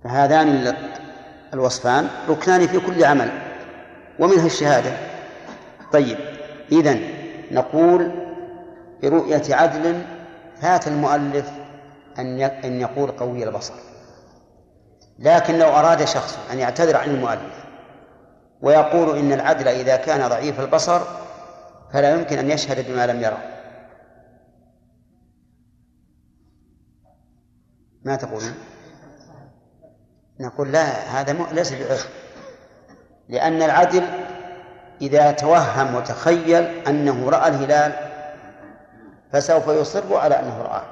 [0.04, 0.76] فهذان
[1.54, 3.30] الوصفان ركنان في كل عمل
[4.18, 4.92] ومنها الشهادة.
[5.92, 6.18] طيب
[6.72, 7.00] إذن
[7.50, 8.10] نقول
[9.02, 10.02] برؤية عدل
[10.60, 11.50] فات المؤلف
[12.18, 13.74] أن أن يقول قوي البصر.
[15.18, 17.69] لكن لو أراد شخص أن يعتذر عن المؤلف
[18.62, 21.00] ويقول إن العدل إذا كان ضعيف البصر
[21.92, 23.38] فلا يمكن أن يشهد بما لم يرى
[28.04, 28.54] ما تقولون؟
[30.40, 30.84] نقول لا
[31.20, 32.06] هذا ليس بعذر
[33.28, 34.02] لأن العدل
[35.00, 37.92] إذا توهم وتخيل أنه رأى الهلال
[39.32, 40.82] فسوف يصر على أنه رآه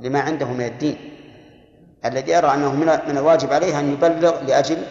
[0.00, 1.12] لما عنده من الدين.
[2.04, 2.72] الذي يرى أنه
[3.08, 4.82] من الواجب عليه أن يبلغ لأجل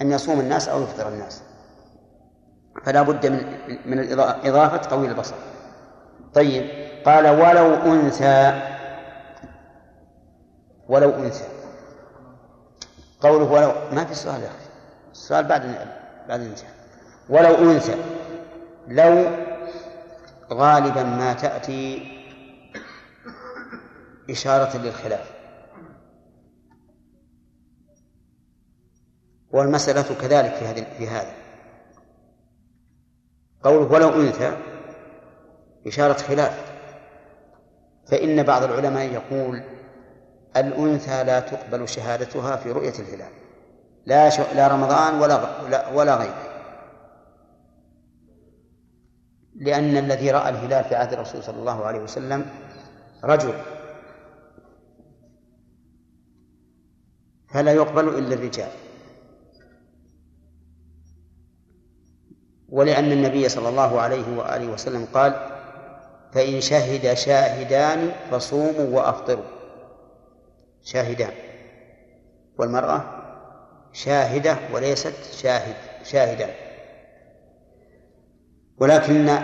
[0.00, 1.42] أن يصوم الناس أو يفطر الناس.
[2.84, 5.34] فلا بد من من إضافة طويل البصر.
[6.34, 6.70] طيب
[7.06, 8.62] قال ولو أنثى.
[10.88, 11.44] ولو أنثى.
[13.20, 14.66] قوله ولو ما في سؤال يا أخي.
[15.12, 15.62] السؤال بعد
[16.28, 16.74] بعد الانتهاء.
[17.28, 17.96] ولو أنثى.
[18.88, 19.30] لو
[20.52, 22.12] غالبا ما تأتي
[24.30, 25.35] إشارة للخلاف.
[29.50, 31.32] والمسألة كذلك في هذه في هذا.
[33.62, 34.56] قوله ولو أنثى
[35.86, 36.76] إشارة خلاف.
[38.10, 39.62] فإن بعض العلماء يقول
[40.56, 43.32] الأنثى لا تقبل شهادتها في رؤية الهلال.
[44.06, 44.40] لا ش...
[44.40, 46.52] لا رمضان ولا ولا غيره.
[49.54, 52.46] لأن الذي رأى الهلال في عهد الرسول صلى الله عليه وسلم
[53.24, 53.54] رجل.
[57.48, 58.85] فلا يقبل إلا الرجال.
[62.68, 65.34] ولأن النبي صلى الله عليه وآله وسلم قال
[66.32, 69.44] فإن شهد شاهدان فصوموا وأفطروا.
[70.82, 71.32] شاهدان.
[72.58, 73.04] والمرأة
[73.92, 76.50] شاهدة وليست شاهد شاهدا
[78.78, 79.38] ولكن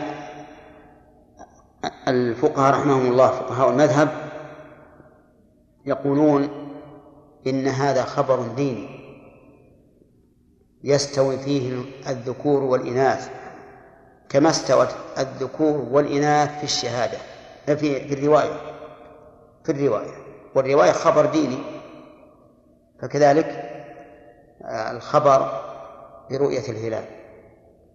[2.09, 4.09] الفقهاء رحمهم الله فقهاء المذهب
[5.87, 6.49] يقولون
[7.47, 9.02] إن هذا خبر ديني.
[10.85, 13.30] يستوي فيه الذكور والإناث
[14.28, 17.18] كما استوت الذكور والإناث في الشهادة
[17.66, 18.61] في في الرواية
[19.64, 20.14] في الرواية
[20.55, 21.59] والرواية خبر ديني.
[23.03, 23.47] فكذلك
[24.64, 25.62] آه، الخبر
[26.30, 27.05] برؤية الهلال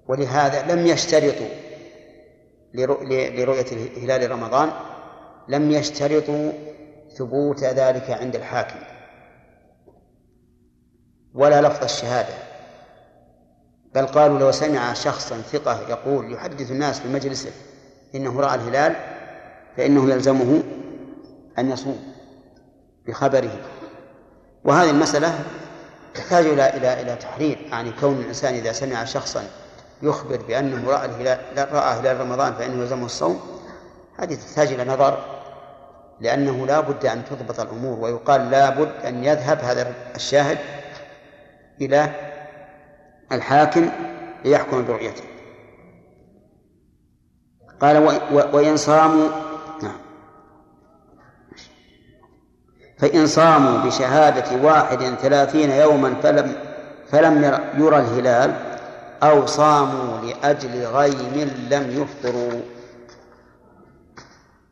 [0.08, 1.48] ولهذا لم يشترطوا
[2.74, 3.66] لرؤية
[3.98, 4.70] هلال رمضان
[5.48, 6.52] لم يشترطوا
[7.18, 8.80] ثبوت ذلك عند الحاكم
[11.34, 12.47] ولا لفظ الشهادة.
[13.96, 17.52] بل قالوا لو سمع شخصا ثقة يقول يحدث الناس في مجلسه
[18.16, 18.96] إنه رأى الهلال
[19.78, 20.64] فإنه يلزمه
[21.60, 22.14] أن يصوم
[23.08, 23.60] بخبره.
[24.64, 25.40] وهذه المسألة
[26.14, 29.44] تحتاج إلى إلى إلى تحرير يعني كون الإنسان إذا سمع شخصا
[30.02, 33.42] يخبر بأنه رأى الهلال رأى هلال رمضان فإنه يلزمه الصوم.
[34.18, 35.38] هذه تحتاج إلى نظر
[36.20, 40.58] لأنه لا بد أن تضبط الأمور ويقال لا بد أن يذهب هذا الشاهد
[41.82, 42.10] إلى
[43.32, 43.90] الحاكم
[44.46, 45.24] ليحكم برؤيته.
[47.82, 47.98] قال
[48.54, 49.30] وإن صاموا
[49.84, 49.98] نعم.
[52.98, 56.56] فإن صاموا بشهادة واحد ثلاثين يوما فلم
[57.12, 57.44] فلم
[57.78, 58.54] يرى الهلال
[59.24, 62.62] أو صاموا لأجل غيم لم يفطروا.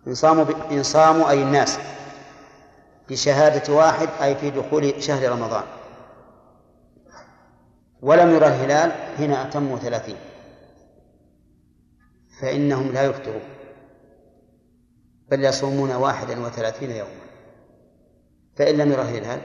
[0.08, 0.46] إن صاموا.
[0.72, 1.80] إن صاموا أي الناس
[3.10, 5.64] بشهادة واحد أي في دخول شهر رمضان.
[8.06, 10.16] ولم يرى الهلال هنا أتموا ثلاثين.
[12.42, 13.42] فإنهم لا يفطرون.
[15.30, 17.26] بل يصومون واحدا وثلاثين يوما.
[18.56, 19.42] فإن لم يرى الهلال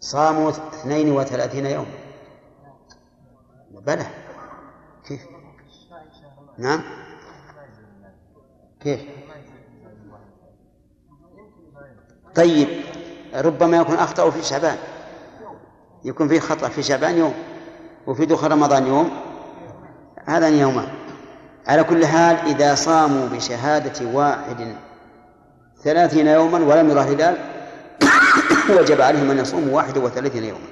[0.00, 1.98] صاموا اثنين وثلاثين يوما.
[3.70, 4.06] بلى.
[5.08, 5.26] كيف؟
[6.58, 6.82] نعم.
[8.80, 9.00] كيف؟
[12.34, 12.68] طيب
[13.34, 14.95] ربما يكون أخطأوا في شعبان.
[16.06, 17.34] يكون فيه خطأ في شعبان يوم
[18.06, 19.10] وفي دخول رمضان يوم؟
[20.26, 20.88] هذا يومان.
[21.66, 24.76] على كل حال إذا صاموا بشهادة واحد
[25.82, 27.36] ثلاثين يوما ولم يرى الهلال
[28.78, 30.68] وجب عليهم أن يصوموا واحد وثلاثين يوما.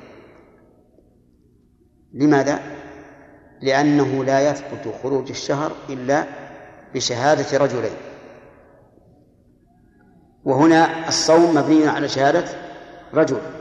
[2.14, 2.60] لماذا؟
[3.62, 6.24] لأنه لا يثبت خروج الشهر إلا
[6.94, 7.96] بشهادة رجلين.
[10.44, 12.44] وهنا الصوم مبني على شهادة
[13.14, 13.53] رجل.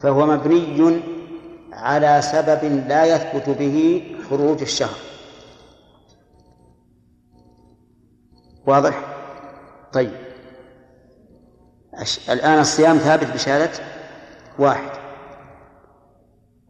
[0.00, 1.02] فهو مبني
[1.72, 4.98] على سبب لا يثبت به خروج الشهر.
[8.66, 9.00] واضح؟
[9.92, 10.12] طيب.
[12.28, 13.70] الآن الصيام ثابت بشهادة
[14.58, 14.90] واحد.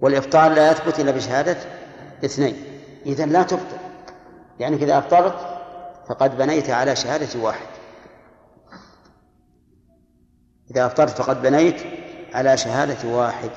[0.00, 1.56] والإفطار لا يثبت إلا بشهادة
[2.24, 2.56] اثنين.
[3.06, 3.78] إذا لا تفطر.
[4.58, 5.58] يعني إذا أفطرت
[6.08, 7.66] فقد بنيت على شهادة واحد.
[10.70, 13.50] إذا أفطرت فقد بنيت على شهادة واحد.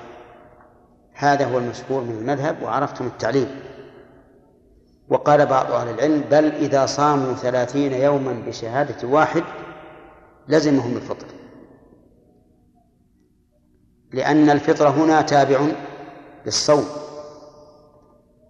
[1.13, 3.47] هذا هو المشهور من المذهب وعرفتم التعليل.
[5.09, 9.43] وقال بعض أهل العلم بل إذا صاموا ثلاثين يوما بشهادة واحد
[10.47, 11.27] لزمهم الفطر.
[14.13, 15.59] لأن الفطر هنا تابع
[16.45, 16.85] للصوم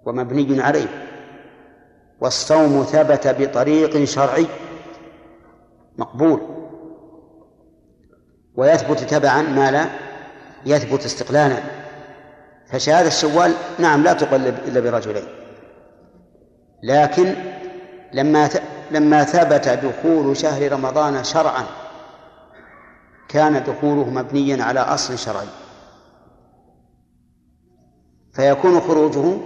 [0.05, 1.07] ومبني عليه.
[2.21, 4.47] والصوم ثبت بطريق شرعي
[5.97, 6.41] مقبول.
[8.55, 10.10] ويثبت تبعا ما لا
[10.65, 11.57] يثبت استقلالا.
[12.71, 15.23] فشهادة الشوال نعم لا تقلب إلا برجلين.
[16.83, 17.35] لكن
[18.13, 18.49] لما
[18.91, 21.63] لما ثبت دخول شهر رمضان شرعا
[23.29, 25.47] كان دخوله مبنيا على أصل شرعي.
[28.33, 29.37] فيكون خروجه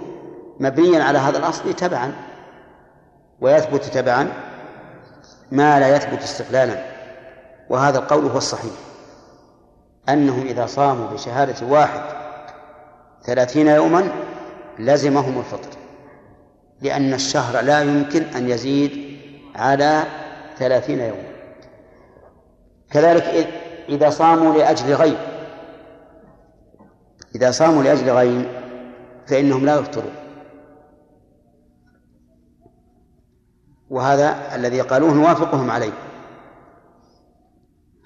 [0.60, 2.12] مبنيا على هذا الأصل تبعا
[3.40, 4.32] ويثبت تبعا
[5.52, 6.84] ما لا يثبت استقلالا.
[7.70, 8.85] وهذا القول هو الصحيح.
[10.08, 12.00] أنهم إذا صاموا بشهادة واحد
[13.22, 14.08] ثلاثين يوما
[14.78, 15.78] لزمهم الفطر
[16.80, 19.18] لأن الشهر لا يمكن أن يزيد
[19.56, 20.02] على
[20.58, 21.36] ثلاثين يوما.
[22.90, 23.48] كذلك
[23.88, 25.18] إذا صاموا لأجل غيب
[27.34, 28.48] إذا صاموا لأجل غيب
[29.26, 30.14] فإنهم لا يفطرون.
[33.90, 35.92] وهذا الذي قالوه نوافقهم عليه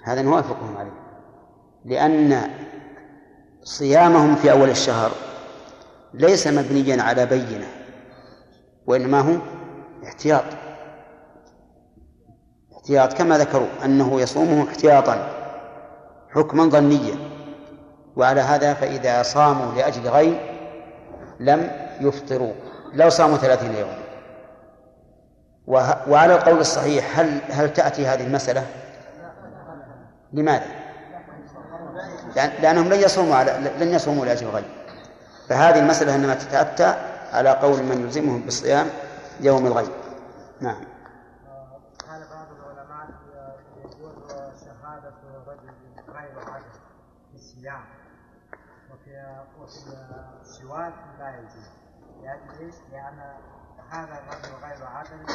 [0.04, 0.99] هذا نوافقهم عليه.
[1.84, 2.50] لأن
[3.62, 5.10] صيامهم في أول الشهر
[6.14, 7.66] ليس مبنيا على بينة
[8.86, 9.36] وإنما هو
[10.04, 10.44] احتياط
[12.72, 15.30] احتياط كما ذكروا أنه يصومه احتياطا
[16.30, 17.14] حكما ظنيا
[18.16, 20.40] وعلى هذا فإذا صاموا لأجل غير
[21.40, 21.70] لم
[22.00, 22.52] يفطروا
[22.92, 24.00] لو صاموا ثلاثين يوما
[26.08, 28.66] وعلى القول الصحيح هل هل تأتي هذه المسألة؟
[30.32, 30.79] لماذا؟
[32.36, 34.64] لأنهم لن يصوموا على لن يصوموا لأجل الغيب.
[35.48, 36.94] فهذه المسألة إنما تتأتى
[37.32, 38.86] على قول من يلزمهم بالصيام
[39.40, 39.90] يوم الغيب.
[40.60, 40.84] نعم.
[42.08, 43.08] قال بعض العلماء
[43.76, 44.30] يجوز
[44.64, 45.14] شهادة
[45.46, 45.70] رجل
[46.08, 46.64] غير عدل
[47.30, 47.84] في الصيام
[48.92, 49.96] وفي وفي
[50.40, 51.68] السواك لا يجوز؟
[52.22, 53.32] لأجل إيش؟ لأن
[53.90, 55.26] هذا الرجل غير عدل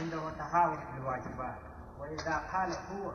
[0.00, 1.58] عنده تهاون في الواجبات.
[2.00, 3.12] وإذا قال هو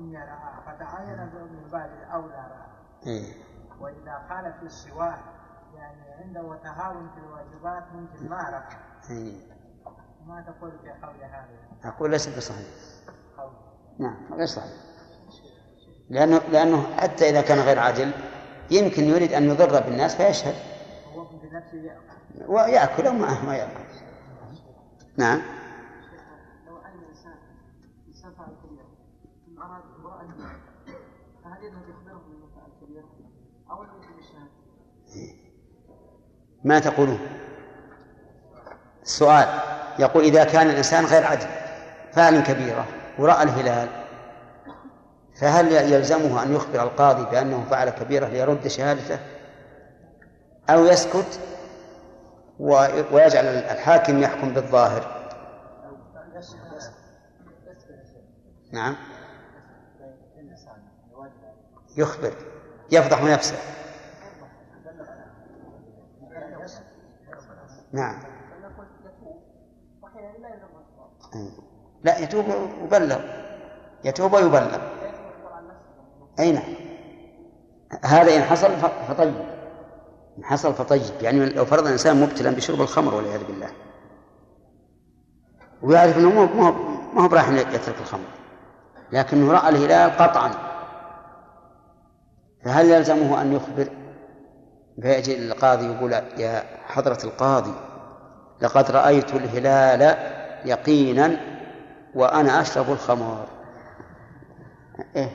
[0.00, 2.46] إني رأى فتعين من باب الأولى
[3.06, 3.32] إيه.
[3.80, 5.24] وإذا قال في السواك
[5.74, 8.76] يعني عنده تهاون في الواجبات ممكن ما رأى
[9.10, 9.56] إيه.
[10.26, 11.48] ما تقول في قول هذا؟
[11.84, 12.66] أقول ليس بصحيح.
[13.38, 13.50] قول.
[13.98, 14.72] نعم غير صحيح.
[16.10, 18.12] لأنه لأنه حتى إذا كان غير عادل
[18.70, 20.54] يمكن يريد أن يضر بالناس فيشهد.
[21.14, 22.52] هو بنفسه يأكل.
[22.52, 23.84] ويأكل أو ما ما يأكل.
[25.18, 25.42] نعم.
[26.66, 27.38] لو الإنسان
[28.08, 28.86] انسان فعل كبيره
[29.46, 30.22] ثم اراد امراه
[31.44, 33.55] فهل يذهب يخبره انه فعل كبيره أو لا يجب الشهاده؟
[36.64, 37.20] ما تقولون؟
[39.02, 39.48] السؤال
[39.98, 41.46] يقول إذا كان الإنسان غير عدل
[42.12, 42.86] فعل كبيرة
[43.18, 43.88] ورأى الهلال
[45.40, 49.18] فهل يلزمه أن يخبر القاضي بأنه فعل كبيرة ليرد شهادته؟
[50.70, 51.40] أو يسكت
[52.58, 55.30] ويجعل الحاكم يحكم بالظاهر؟
[58.72, 58.96] نعم.
[61.96, 62.32] يخبر.
[62.92, 63.56] يفضح نفسه.
[67.92, 68.18] نعم.
[72.04, 72.44] لا يتوب
[72.82, 73.20] ويبلغ.
[74.04, 74.78] يتوب ويبلغ.
[76.38, 76.74] أي نعم.
[78.04, 78.76] هذا إن حصل
[79.08, 79.34] فطيب.
[80.38, 81.22] إن حصل فطيب.
[81.22, 83.70] يعني لو فرض الإنسان مبتلا بشرب الخمر والعياذ بالله.
[85.82, 86.72] ويعرف أنه ما هو
[87.14, 88.28] ما هو براح يترك الخمر.
[89.12, 90.65] لكنه رأى الهلال قطعا.
[92.64, 93.88] فهل يلزمه أن يخبر
[95.02, 97.74] فيأتي القاضي يقول يا حضرة القاضي
[98.60, 100.16] لقد رأيت الهلال
[100.64, 101.36] يقينا
[102.14, 103.46] وأنا أشرب الخمر
[105.16, 105.30] إيه؟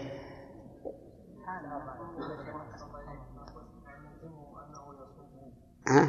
[5.88, 6.07] ها؟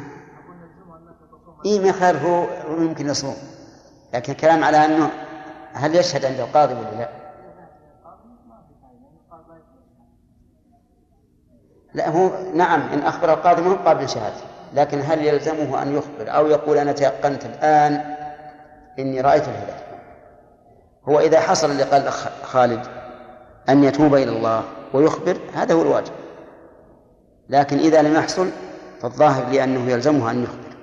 [1.65, 3.35] إيه ما يخالف هو يمكن يصوم
[4.13, 5.11] لكن الكلام على أنه
[5.73, 7.22] هل يشهد عند القاضي ولا لا؟
[11.93, 14.41] لا هو نعم إن أخبر القاضي ما هو قابل شهادة
[14.73, 18.01] لكن هل يلزمه أن يخبر أو يقول أنا تيقنت الآن
[18.99, 19.83] إني رأيت الهلال
[21.09, 22.11] هو إذا حصل اللي قال
[22.43, 22.85] خالد
[23.69, 24.63] أن يتوب إلى الله
[24.93, 26.11] ويخبر هذا هو الواجب.
[27.49, 28.49] لكن إذا لم يحصل
[29.01, 30.73] فالظاهر لأنه يلزمه أن يخبر.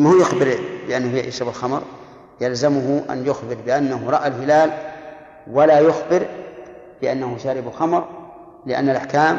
[0.00, 0.58] ما هو يخبر
[0.88, 1.82] بأنه يشرب الخمر؟
[2.40, 4.70] يلزمه أن يخبر بأنه رأى الهلال
[5.50, 6.26] ولا يخبر
[7.02, 8.04] بأنه شارب خمر
[8.66, 9.38] لأن الأحكام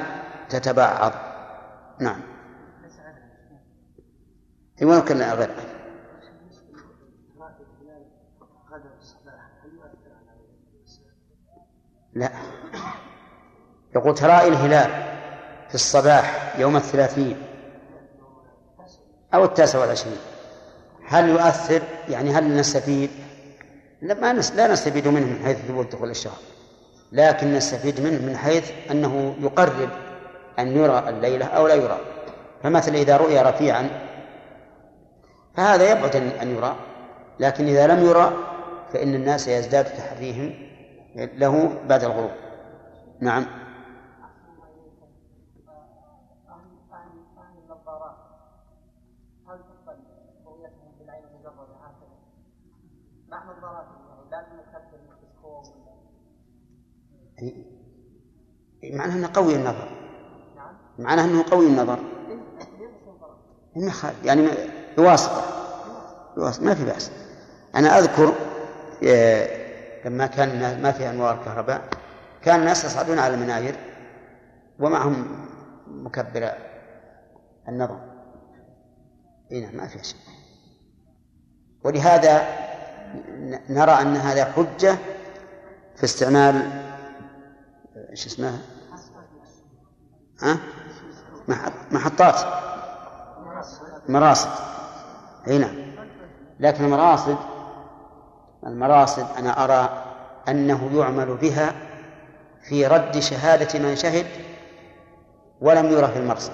[0.53, 1.11] تتبعض
[1.99, 2.21] نعم.
[4.81, 5.49] اي ولو كان غير.
[12.13, 12.29] لا.
[13.95, 14.91] يقول ترائي الهلال
[15.69, 17.37] في الصباح يوم الثلاثين
[19.33, 20.17] أو التاسع والعشرين.
[21.07, 23.09] هل يؤثر؟ يعني هل نستفيد؟
[24.01, 24.51] لا ما نس...
[24.51, 26.37] لا نستفيد منه من حيث ثبوت دخول الشهر.
[27.11, 29.89] لكن نستفيد منه من حيث أنه يقرب
[30.59, 31.97] أن يرى الليلة أو لا يرى.
[32.63, 33.89] فمثلا إذا رؤي رفيعا
[35.55, 36.75] فهذا يبعد أن يرى
[37.39, 38.33] لكن إذا لم يرى
[38.93, 40.53] فإن الناس يزداد تحريهم
[41.15, 42.31] له بعد الغروب.
[43.19, 43.45] نعم.
[58.83, 59.92] معناه أنه قوي النظر.
[60.99, 61.99] معناه إنه قوي النظر.
[63.75, 63.91] ما
[64.23, 64.47] يعني
[64.97, 65.41] بواسطة.
[66.37, 66.63] بواسطة.
[66.63, 67.11] ما في بأس.
[67.75, 68.33] أنا أذكر
[70.05, 71.89] لما كان ما في أنوار كهرباء
[72.41, 73.75] كان الناس يصعدون على المناير
[74.79, 75.45] ومعهم
[75.87, 76.51] مكبر
[77.67, 77.99] النظر.
[79.51, 80.19] إي نعم ما في شيء
[81.83, 82.47] ولهذا
[83.69, 84.97] نرى أن هذا حجة
[85.95, 86.71] في استعمال
[88.09, 88.59] إيش اسمها؟
[90.41, 90.57] ها؟
[91.91, 92.35] محطات.
[94.09, 94.49] مراصد.
[95.47, 95.75] أي نعم.
[96.59, 97.37] لكن المراصد
[98.65, 100.03] المراصد أنا أرى
[100.47, 101.73] أنه يعمل بها
[102.61, 104.25] في رد شهادة من شهد
[105.61, 106.51] ولم يرى في المرصد.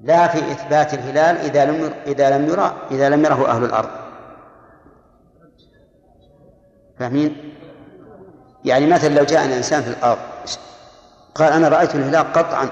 [0.00, 3.90] لا في إثبات الهلال إذا لم إذا لم يرى إذا لم يره أهل الأرض.
[6.98, 7.54] فاهمين؟
[8.64, 10.18] يعني مثلا لو جاء إنسان في الأرض
[11.34, 12.68] قال أنا رأيت الهلال قطعا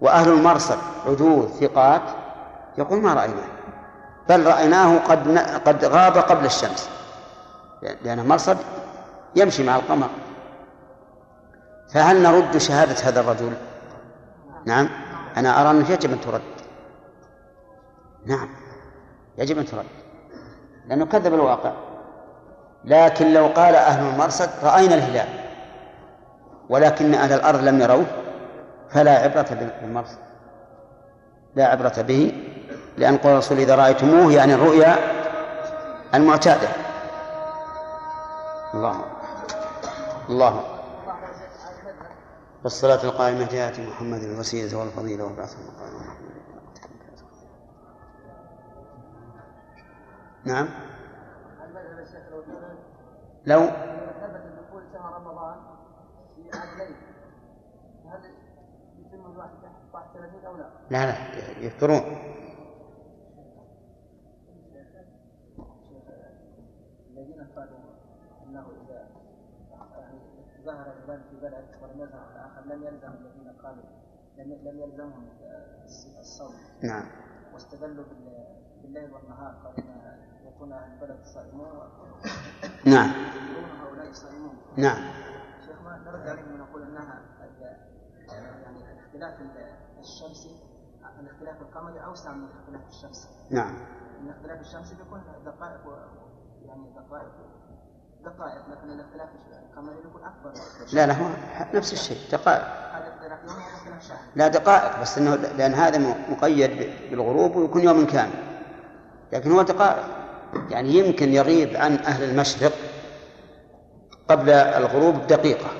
[0.00, 2.02] وأهل المرصد عدول ثقات.
[2.78, 3.48] يقول ما رأيناه
[4.28, 6.90] بل رأيناه قد قد غاب قبل الشمس
[8.02, 8.58] لأنه مرصد
[9.36, 10.08] يمشي مع القمر.
[11.94, 13.52] فهل نرد شهادة هذا الرجل؟
[14.64, 14.88] نعم.
[15.36, 16.40] أنا أرى أنه يجب أن ترد.
[18.26, 18.48] نعم
[19.38, 19.84] يجب أن ترد
[20.88, 21.72] لأنه كذب الواقع.
[22.84, 25.28] لكن لو قال أهل المرصد رأينا الهلال.
[26.68, 28.06] ولكن أهل الأرض لم يروه
[28.90, 30.18] فلا عبرة بالمرصد
[31.56, 32.32] لا عبرة به
[32.98, 34.96] لأن قول الرسول إذا رأيتموه يعني الرؤيا
[36.14, 36.68] المعتادة.
[38.74, 39.04] الله
[40.28, 40.64] الله
[42.64, 46.18] والصلاة القائمة آت محمد الوسيلة والفضيلة والبعث المقام.
[50.44, 50.68] نعم.
[53.46, 53.70] لو لو
[54.20, 56.96] ثبت دخول شهر رمضان في عدلين
[58.06, 58.20] هل
[58.98, 59.50] يتم الواحد
[59.92, 62.02] 31 أو لا؟ لا لا يفطرون
[67.10, 67.78] الذين قالوا
[68.46, 69.08] انه اذا
[70.64, 73.84] ظهر الهلال في بلد ولم يظهر الآخر لم يلزم الذين قالوا
[74.38, 75.28] لم لم يلزمهم
[76.20, 77.04] الصوم نعم.
[77.54, 79.84] واستدلوا بال- بالليل والنهار ان
[80.48, 81.68] يكون أهل البلد صائمون
[82.86, 83.10] نعم.
[83.82, 85.02] هؤلاء صائمون نعم.
[85.96, 87.22] نرد عليهم ونقول إنها
[88.62, 89.34] يعني الاختلاف
[90.00, 90.56] الشمسي
[91.20, 93.74] الاختلاف القمري أوسع من الاختلاف الشمسي نعم.
[94.22, 95.90] الاختلاف الشمسي بيكون دقائق و...
[96.66, 97.32] يعني دقائق
[98.24, 99.28] دقائق لكن الاختلاف
[99.70, 100.52] القمري بيكون أكبر.
[100.92, 101.30] لا لا هو
[101.74, 102.64] نفس الشيء دقائق.
[102.64, 105.98] هذا اختلاف يوم وهذا اختلاف لا دقائق بس إنه لأن هذا
[106.30, 108.32] مقيد بالغروب ويكون يوم كامل.
[109.32, 110.18] لكن هو دقائق.
[110.70, 112.72] يعني يمكن يغيب عن أهل المشرق
[114.28, 115.70] قبل الغروب بدقيقه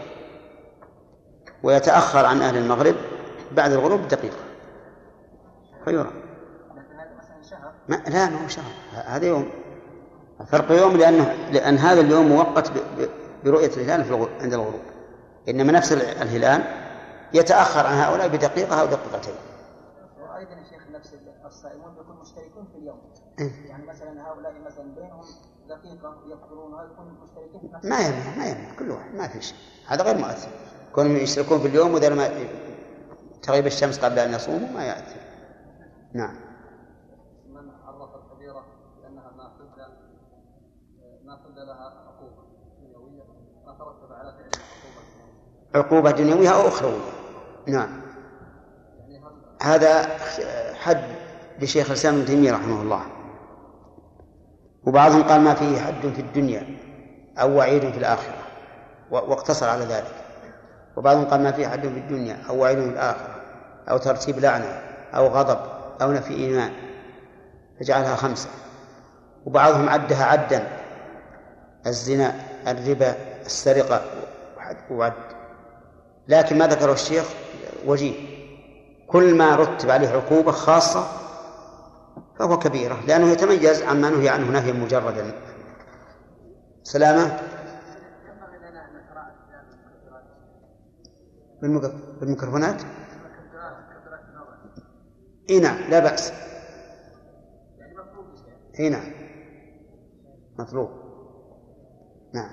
[1.62, 2.94] ويتأخر عن أهل المغرب
[3.52, 4.36] بعد الغروب بدقيقه
[5.84, 6.10] فيرى.
[6.76, 8.72] لكن هذا مثلا شهر ما لا ما هو شهر.
[8.94, 9.48] هذا يوم.
[10.48, 13.08] فرق يوم لأنه لأن هذا اليوم موقت ب- ب-
[13.44, 14.80] برؤية الهلال في عند الغروب.
[15.48, 16.62] إنما نفس الهلال
[17.34, 19.34] يتأخر عن هؤلاء بدقيقة أو دقيقتين.
[20.20, 21.14] وأيضا يا شيخ نفس
[21.46, 22.98] الصائمون بيكونوا مشتركون في اليوم.
[23.40, 23.68] إيه.
[23.68, 25.20] يعني مثلا هؤلاء مثلا بينهم
[27.22, 29.56] مشتركين ما يمنع ما يمنع كل واحد ما في شيء.
[29.86, 30.48] هذا غير مؤثر.
[30.94, 32.28] كونهم يشتركون في اليوم واذا ما
[33.42, 35.20] تغيب الشمس قبل أن يصوموا ما يأثر
[36.12, 36.36] نعم.
[37.48, 38.64] من عرف الكبيرة
[39.02, 39.78] بأنها ما حد
[41.24, 42.42] ما حد لها عقوبة
[42.80, 43.22] دنيوية
[43.66, 44.62] ما ترتب على فعل
[45.74, 46.48] عقوبة دنيوية.
[46.48, 47.12] أو أخروية.
[47.66, 48.00] نعم.
[48.98, 49.22] يعني
[49.62, 50.02] هذا
[50.74, 51.04] حد
[51.60, 53.17] لشيخ الإسلام ابن تيمية رحمه الله.
[54.88, 56.66] وبعضهم قال ما فيه حد في الدنيا
[57.38, 58.34] أو وعيد في الآخرة.
[59.10, 60.14] واقتصر على ذلك.
[60.96, 63.34] وبعضهم قال ما فيه حد في الدنيا أو وعيد في الآخرة
[63.90, 64.80] أو ترتيب لعنة
[65.14, 65.58] أو غضب
[66.02, 66.72] أو نفي إيمان.
[67.80, 68.48] فجعلها خمسة.
[69.46, 70.68] وبعضهم عدها عدا.
[71.86, 72.34] الزنا
[72.68, 73.14] الربا
[73.46, 74.02] السرقة
[74.90, 75.12] وعد.
[76.28, 77.24] لكن ما ذكره الشيخ
[77.86, 78.14] وجيه.
[79.06, 81.17] كل ما رتب عليه عقوبة خاصة
[82.38, 85.32] فهو كبيرة لأنه يتميز عما نهي عنه نهيا مجردا.
[86.82, 87.40] سلامة؟
[91.62, 92.82] بالميكروفونات
[95.50, 96.32] إي نعم لا بأس.
[98.80, 99.12] إي نعم.
[100.58, 100.90] مطلوب.
[102.34, 102.50] نعم.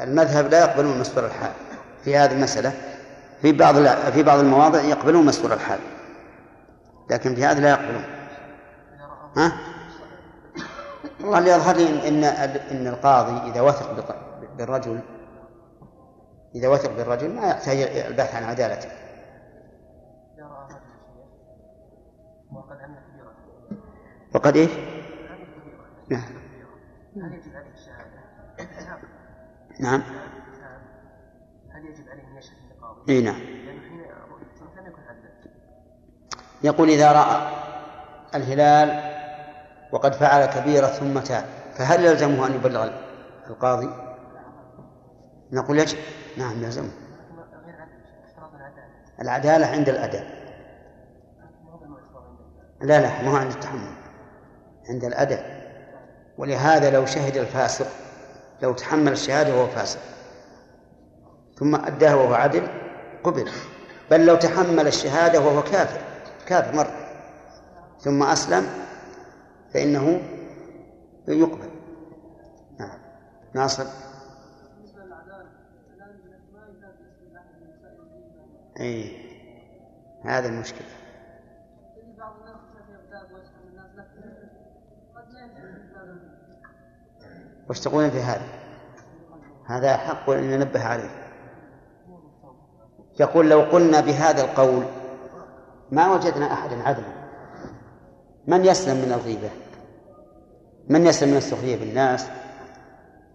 [0.00, 1.52] المذهب لا يقبلون مسطور الحال.
[2.04, 2.72] في هذه المسألة
[3.42, 3.74] في بعض
[4.10, 5.80] في بعض المواضع يقبلون مسطور الحال
[7.10, 8.04] لكن في هذا لا يقبلون
[9.36, 9.52] ها؟
[11.20, 12.24] والله اللي يظهر لي ان
[12.70, 14.16] إن القاضي إذا وثق
[14.56, 15.00] بالرجل
[16.54, 18.88] إذا وثق بالرجل ما يحتاج البحث عن عدالته
[24.34, 25.46] وقد إيش؟ هذه
[26.08, 26.22] نعم
[29.80, 30.02] نعم.
[31.70, 33.40] هل يجب عليه أن يشهد للقاضي؟ إي نعم.
[36.62, 37.48] يقول إذا رأى
[38.34, 39.12] الهلال
[39.92, 42.90] وقد فعل كبيرة ثم تاب فهل يلزمه أن يبلغ
[43.46, 43.88] القاضي؟
[45.52, 45.98] نقول يجب.
[46.38, 46.90] نعم يلزمه.
[49.20, 50.42] العدالة عند الأداء.
[52.80, 53.92] لا لا ما هو عند التحمل.
[54.88, 55.62] عند الأداء.
[56.38, 57.86] ولهذا لو شهد الفاسق
[58.62, 60.00] لو تحمل الشهادة وهو فاسق
[61.58, 62.81] ثم أداها وهو عدل
[63.24, 63.50] قبل
[64.10, 66.00] بل لو تحمل الشهادة وهو كافر
[66.46, 67.02] كافر مرة.
[68.00, 68.66] ثم أسلم
[69.74, 70.22] فإنه
[71.28, 71.70] يقبل.
[72.78, 72.98] نعم.
[73.54, 73.86] ناصر.
[78.80, 79.16] أي
[80.24, 80.86] هذا المشكلة.
[87.70, 88.46] وش تقولون في هذا؟
[89.66, 91.21] هذا حق أن ننبه عليه.
[93.20, 94.82] يقول لو قلنا بهذا القول
[95.90, 97.22] ما وجدنا أحدا عدلا.
[98.46, 99.50] من يسلم من الغيبة؟
[100.88, 102.26] من يسلم من السخرية بالناس؟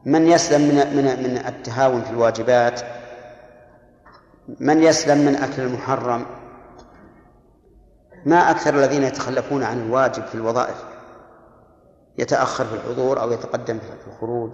[0.05, 2.81] من يسلم من من من التهاون في الواجبات؟
[4.59, 6.25] من يسلم من أكل المحرم؟
[8.25, 10.83] ما أكثر الذين يتخلفون عن الواجب في الوظائف؟
[12.17, 14.53] يتأخر في الحضور أو يتقدم في الخروج؟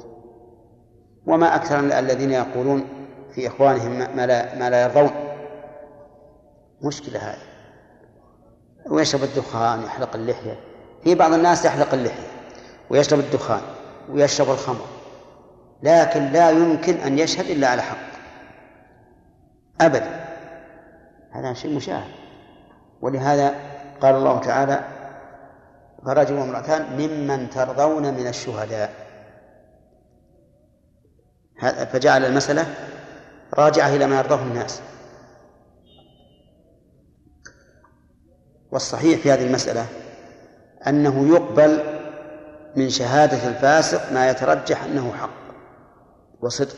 [1.26, 3.03] وما أكثر الذين يقولون
[3.36, 5.12] في إخوانهم ما لا, ما لا يرضون.
[6.82, 7.54] مشكلة هذه.
[8.90, 10.60] ويشرب الدخان يحلق اللحية.
[11.04, 12.28] في بعض الناس يحلق اللحية
[12.90, 13.62] ويشرب الدخان
[14.10, 14.86] ويشرب الخمر
[15.84, 18.14] لكن لا يمكن أن يشهد إلا على حق.
[19.82, 20.26] أبدا.
[21.32, 22.12] هذا شيء مشاهد.
[23.02, 23.56] ولهذا
[24.02, 24.84] قال الله تعالى
[26.06, 28.94] فرجل وامرأتان ممن ترضون من الشهداء.
[31.92, 32.66] فجعل المسألة
[33.54, 34.82] راجعة إلى ما يرضاه الناس.
[38.72, 39.86] والصحيح في هذه المسألة
[40.88, 41.84] أنه يقبل
[42.76, 45.30] من شهادة الفاسق ما يترجح أنه حق
[46.42, 46.76] وصدق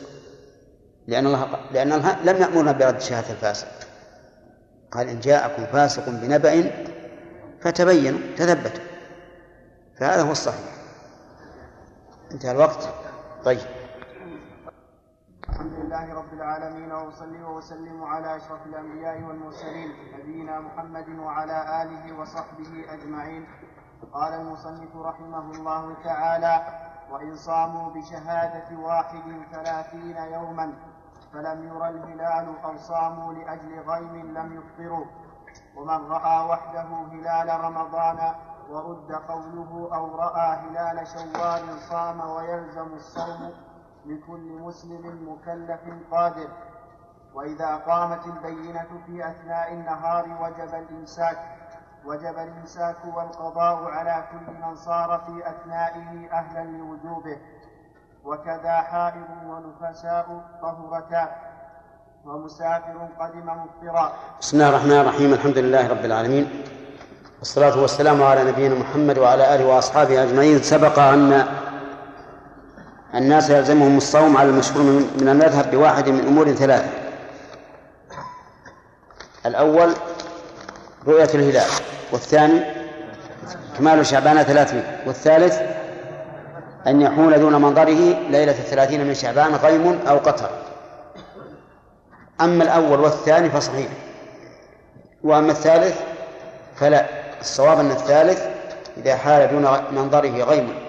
[1.07, 3.67] لأن الله لأن الله لم يأمرنا برد شهادة الفاسق.
[4.91, 6.71] قال إن جاءكم فاسق بنبأ
[7.61, 8.83] فتبينوا تثبتوا.
[9.99, 10.75] فهذا هو الصحيح.
[12.31, 12.89] انتهى الوقت.
[13.45, 13.74] طيب.
[15.95, 23.47] لله رب العالمين وأصلي وأسلم على أشرف الأنبياء والمرسلين نبينا محمد وعلى آله وصحبه أجمعين.
[24.13, 26.63] قال المصنف رحمه الله تعالى
[27.11, 30.73] وإن صاموا بشهادة واحد ثلاثين يوما
[31.33, 35.05] فلم يرى الهلال أو صاموا لأجل غيم لم يفطروا.
[35.75, 38.35] ومن رأى وحده هلال رمضان
[38.69, 43.53] ورد قوله أو رأى هلال شوال صام ويلزم الصوم
[44.07, 45.79] لكل مسلم مكلف
[46.11, 46.47] قادر.
[47.33, 51.37] وإذا قامت البينة في أثناء النهار وجب الإمساك
[52.05, 57.37] وجب الإمساك والقضاء على كل من صار في أثنائه أهلا لوجوبه.
[58.23, 61.35] وكذا حائض ونفساء طهرتا.
[62.25, 64.13] ومسافر قدم مفطرا.
[64.41, 66.63] بسم الله الرحمن الرحيم الحمد لله رب العالمين.
[67.39, 70.59] والصلاة والسلام على نبينا محمد وعلى آله وأصحابه أجمعين.
[70.59, 71.47] سبق أن
[73.15, 74.83] الناس يلزمهم الصوم على المشهور
[75.19, 76.89] من المذهب بواحد من أمور ثلاثة.
[79.45, 79.93] الأول
[81.07, 81.69] رؤية الهلال
[82.11, 82.61] والثاني
[83.77, 85.61] كمال شعبان ثلاثين والثالث
[86.87, 90.49] أن يحول دون منظره ليلة الثلاثين من شعبان غيم أو قطر.
[92.41, 93.87] أما الأول والثاني فصحيح.
[95.23, 95.99] وأما الثالث
[96.75, 97.05] فلا
[97.41, 98.45] الصواب أن الثالث
[98.97, 100.84] إذا حال دون منظره غيم.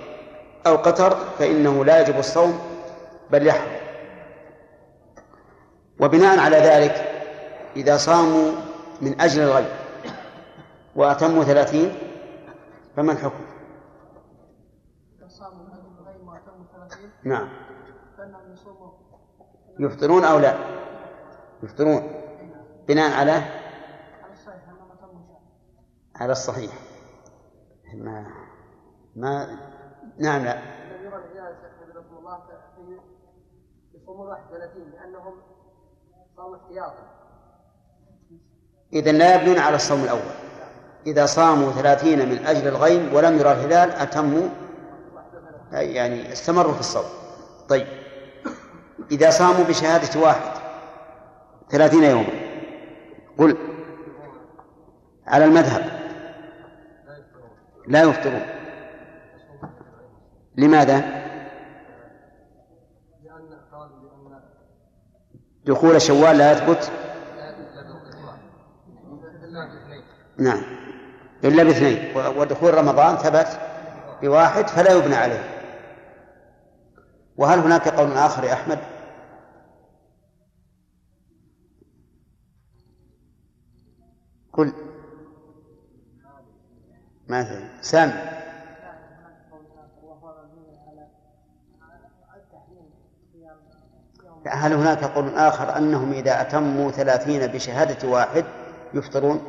[0.66, 2.59] أو قتر فإنه لا يجب الصوم
[3.30, 3.76] بل يحرم.
[6.01, 6.93] وبناء على ذلك
[7.76, 8.52] إذا صاموا
[9.01, 9.66] من أجل الغيب
[10.97, 11.98] وأتموا ثلاثين
[12.97, 13.44] فما الحكم؟
[17.24, 17.48] نعم.
[19.78, 20.56] يفطرون أو لا؟
[21.62, 22.22] يفطرون.
[22.88, 23.43] بناء على؟
[26.16, 26.72] على الصحيح.
[27.94, 28.26] ما
[29.16, 29.59] ما
[30.18, 30.55] نعم لا.
[30.55, 32.38] لم يرى الهلال شيخ الله
[32.76, 32.98] في
[33.98, 35.34] يصومون 31 لأنهم
[36.36, 37.16] صاموا احتياطا.
[38.93, 40.20] إذا لا يبنون على الصوم الأول.
[41.06, 44.48] إذا صاموا ثلاثين من أجل الغيم ولم يرى الهلال أتموا
[45.72, 47.05] يعني استمروا في الصوم.
[47.68, 47.86] طيب.
[49.10, 50.60] إذا صاموا بشهادة واحد
[51.70, 52.32] ثلاثين يوما
[53.38, 53.56] قل
[55.26, 55.84] على المذهب.
[57.88, 58.56] لا يفطرون.
[60.57, 61.27] لماذا؟
[65.65, 66.93] دخول شوال لا يثبت؟
[70.39, 70.62] نعم.
[71.45, 72.16] إلا باثنين.
[72.16, 73.61] ودخول رمضان ثبت
[74.23, 75.57] بواحد فلا يبنى عليه.
[77.37, 78.78] وهل هناك قول آخر يا أحمد؟
[84.53, 84.73] قل.
[87.28, 88.35] ماذا سامي
[94.51, 98.44] هل هناك قول آخر أنهم إذا أتموا ثلاثين بشهادة واحد
[98.94, 99.43] يفطرون؟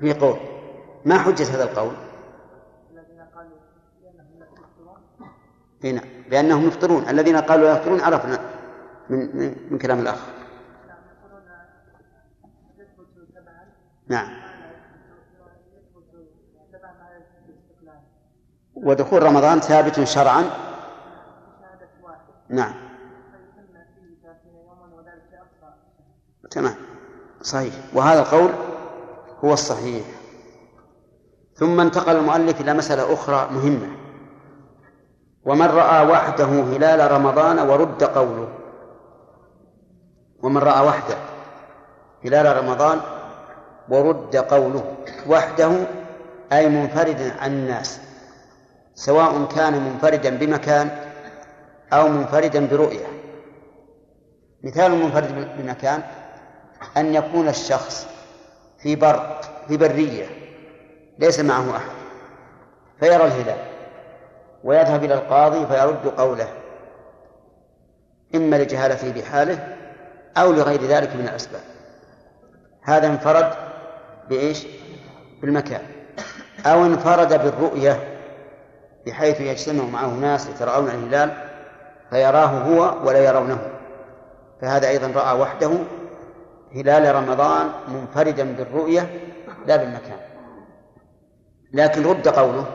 [0.00, 0.36] في قول.
[1.04, 1.92] ما حجة هذا القول؟
[5.84, 6.00] هنا
[6.30, 7.08] لأنهم يفطرون.
[7.08, 8.38] الذين قالوا لا يفطرون عرفنا
[9.10, 10.18] من, من, من كلام الأخ
[14.08, 14.28] نعم.
[18.74, 20.44] ودخول رمضان ثابت شرعا؟
[22.48, 22.83] نعم.
[26.54, 26.74] تمام.
[27.42, 27.74] صحيح.
[27.94, 28.50] وهذا القول
[29.44, 30.04] هو الصحيح.
[31.54, 33.88] ثم انتقل المؤلف إلى مسألة أخرى مهمة.
[35.44, 38.48] ومن رأى وحده هلال رمضان ورد قوله.
[40.42, 41.16] ومن رأى وحده
[42.24, 43.00] هلال رمضان
[43.88, 44.96] ورد قوله.
[45.28, 45.70] وحده
[46.52, 48.00] أي منفردا عن الناس.
[48.94, 50.90] سواء كان منفردا بمكان
[51.92, 53.06] أو منفردا برؤية.
[54.64, 56.02] مثال المنفرد بمكان
[56.96, 58.06] أن يكون الشخص
[58.78, 60.26] في بر في برية
[61.18, 61.94] ليس معه أحد
[63.00, 63.58] فيرى الهلال
[64.64, 66.48] ويذهب إلى القاضي فيرد قوله
[68.34, 69.76] إما لجهالته بحاله
[70.36, 71.60] أو لغير ذلك من الأسباب.
[72.82, 73.52] هذا انفرد
[74.28, 74.66] بإيش؟
[75.42, 75.82] بالمكان.
[76.66, 78.18] أو انفرد بالرؤية
[79.06, 81.32] بحيث يجتمع معه ناس يتراءون الهلال
[82.10, 83.58] فيراه هو ولا يرونه.
[84.60, 85.70] فهذا أيضا رأى وحده
[86.74, 89.20] هلال رمضان منفردا بالرؤية
[89.66, 90.18] لا بالمكان.
[91.72, 92.66] لكن رد قوله.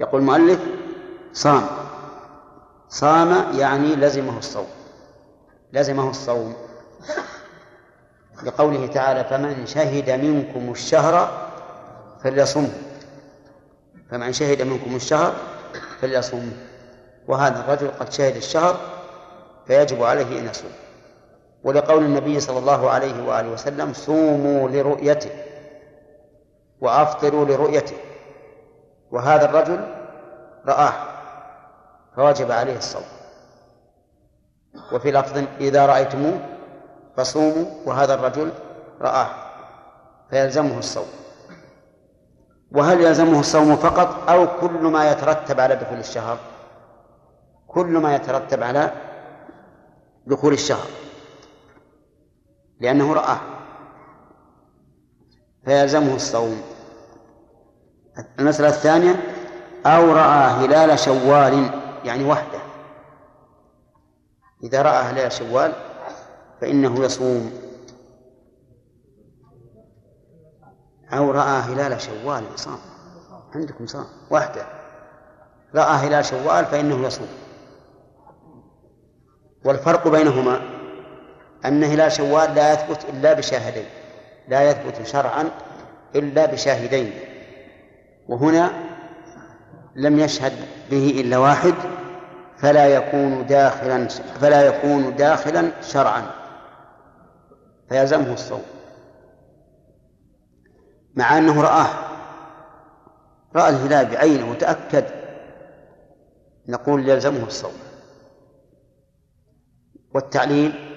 [0.00, 0.60] يقول المؤلف
[1.32, 1.66] صام.
[2.88, 4.66] صام يعني لزمه الصوم.
[5.72, 6.54] لزمه الصوم.
[8.42, 11.48] لقوله تعالى فمن شهد منكم الشهر
[12.22, 12.72] فليصمه
[14.10, 15.34] فمن شهد منكم الشهر
[16.00, 16.52] فليصمه
[17.28, 18.76] وهذا الرجل قد شهد الشهر
[19.66, 20.83] فيجب عليه أن يصوم.
[21.64, 25.30] ولقول النبي صلى الله عليه وآله وسلم صوموا لرؤيته
[26.80, 27.96] وأفطروا لرؤيته.
[29.10, 29.94] وهذا الرجل
[30.66, 30.92] رآه
[32.16, 33.02] فوجب عليه الصوم.
[34.92, 36.38] وفي لفظ إذا رأيتموه
[37.16, 38.52] فصوموا وهذا الرجل
[39.00, 39.28] رآه
[40.30, 41.08] فيلزمه الصوم.
[42.72, 46.38] وهل يلزمه الصوم فقط أو كل ما يترتب على دخول الشهر؟
[47.68, 48.90] كل ما يترتب على
[50.26, 51.03] دخول الشهر.
[52.80, 53.40] لأنه رآه.
[55.64, 56.62] فيلزمه الصوم.
[58.38, 59.14] المسألة الثانية
[59.86, 62.58] أو رأى هلال شوال يعني وحده.
[64.62, 65.72] إذا رأى هلال شوال
[66.60, 67.52] فإنه يصوم.
[71.12, 72.78] أو رأى هلال شوال صام.
[73.54, 74.06] عندكم صام.
[74.30, 74.66] وحده.
[75.74, 77.28] رأى هلال شوال فإنه يصوم.
[79.64, 80.73] والفرق بينهما
[81.64, 83.86] أن هلال شوال لا يثبت إلا بشاهدين
[84.48, 85.50] لا يثبت شرعا
[86.14, 87.12] إلا بشاهدين.
[88.28, 88.72] وهنا
[89.96, 90.52] لم يشهد
[90.90, 91.74] به إلا واحد
[92.58, 96.30] فلا يكون داخلا فلا يكون داخلا شرعا.
[97.88, 98.62] فيلزمه الصوم.
[101.14, 101.88] مع أنه رآه
[103.56, 105.04] رأى الهلال بعينه وتأكد
[106.68, 107.72] نقول يلزمه الصوم.
[110.14, 110.93] والتعليل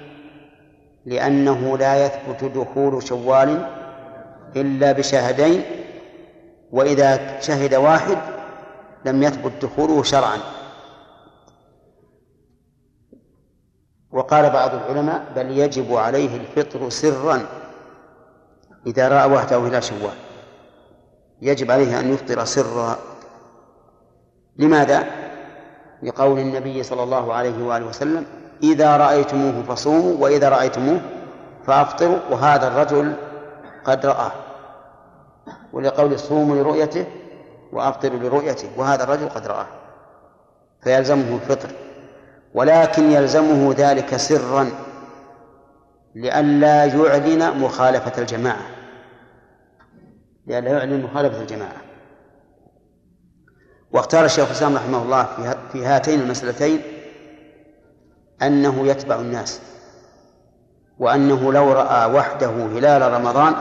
[1.07, 3.67] لأنه لا يثبت دخول شوال
[4.55, 5.61] إلا بشاهدين
[6.71, 8.17] وإذا شهد واحد
[9.05, 10.37] لم يثبت دخوله شرعا.
[14.11, 17.45] وقال بعض العلماء بل يجب عليه الفطر سرا
[18.87, 20.17] إذا رأى وحده هلال شوال.
[21.41, 22.97] يجب عليه أن يفطر سرا.
[24.57, 25.07] لماذا؟
[26.03, 28.25] لقول النبي صلى الله عليه وآله وسلم
[28.63, 31.01] إذا رأيتموه فصوموا وإذا رأيتموه
[31.65, 33.13] فأفطروا وهذا الرجل
[33.85, 34.31] قد رآه.
[35.73, 37.05] ولقول صوموا لرؤيته
[37.71, 39.67] وأفطروا لرؤيته وهذا الرجل قد رآه.
[40.83, 41.69] فيلزمه الفطر.
[42.53, 44.69] ولكن يلزمه ذلك سرا
[46.15, 48.65] لئلا يعلن مخالفة الجماعة.
[50.47, 51.81] لئلا يعلن مخالفة الجماعة.
[53.91, 55.27] واختار الشيخ الإسلام رحمه الله
[55.71, 56.81] في هاتين المسألتين
[58.41, 59.61] أنه يتبع الناس
[60.99, 63.55] وأنه لو رأى وحده هلال رمضان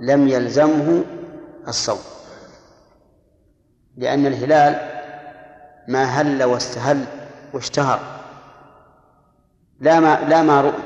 [0.00, 1.04] لم يلزمه
[1.68, 1.98] الصوم
[3.96, 4.98] لأن الهلال
[5.88, 7.04] ما هل واستهل
[7.52, 8.00] واشتهر
[9.80, 10.82] لا ما لا ما رؤي.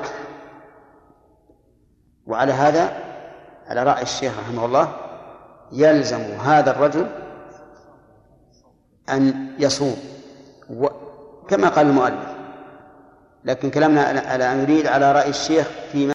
[2.27, 2.97] وعلى هذا
[3.67, 4.95] على رأي الشيخ رحمه الله
[5.71, 7.07] يلزم هذا الرجل
[9.09, 9.95] أن يصوم
[11.47, 12.32] كما قال المؤلف
[13.45, 14.11] لكن كلامنا
[14.53, 16.11] أن يريد على رأي الشيخ فيما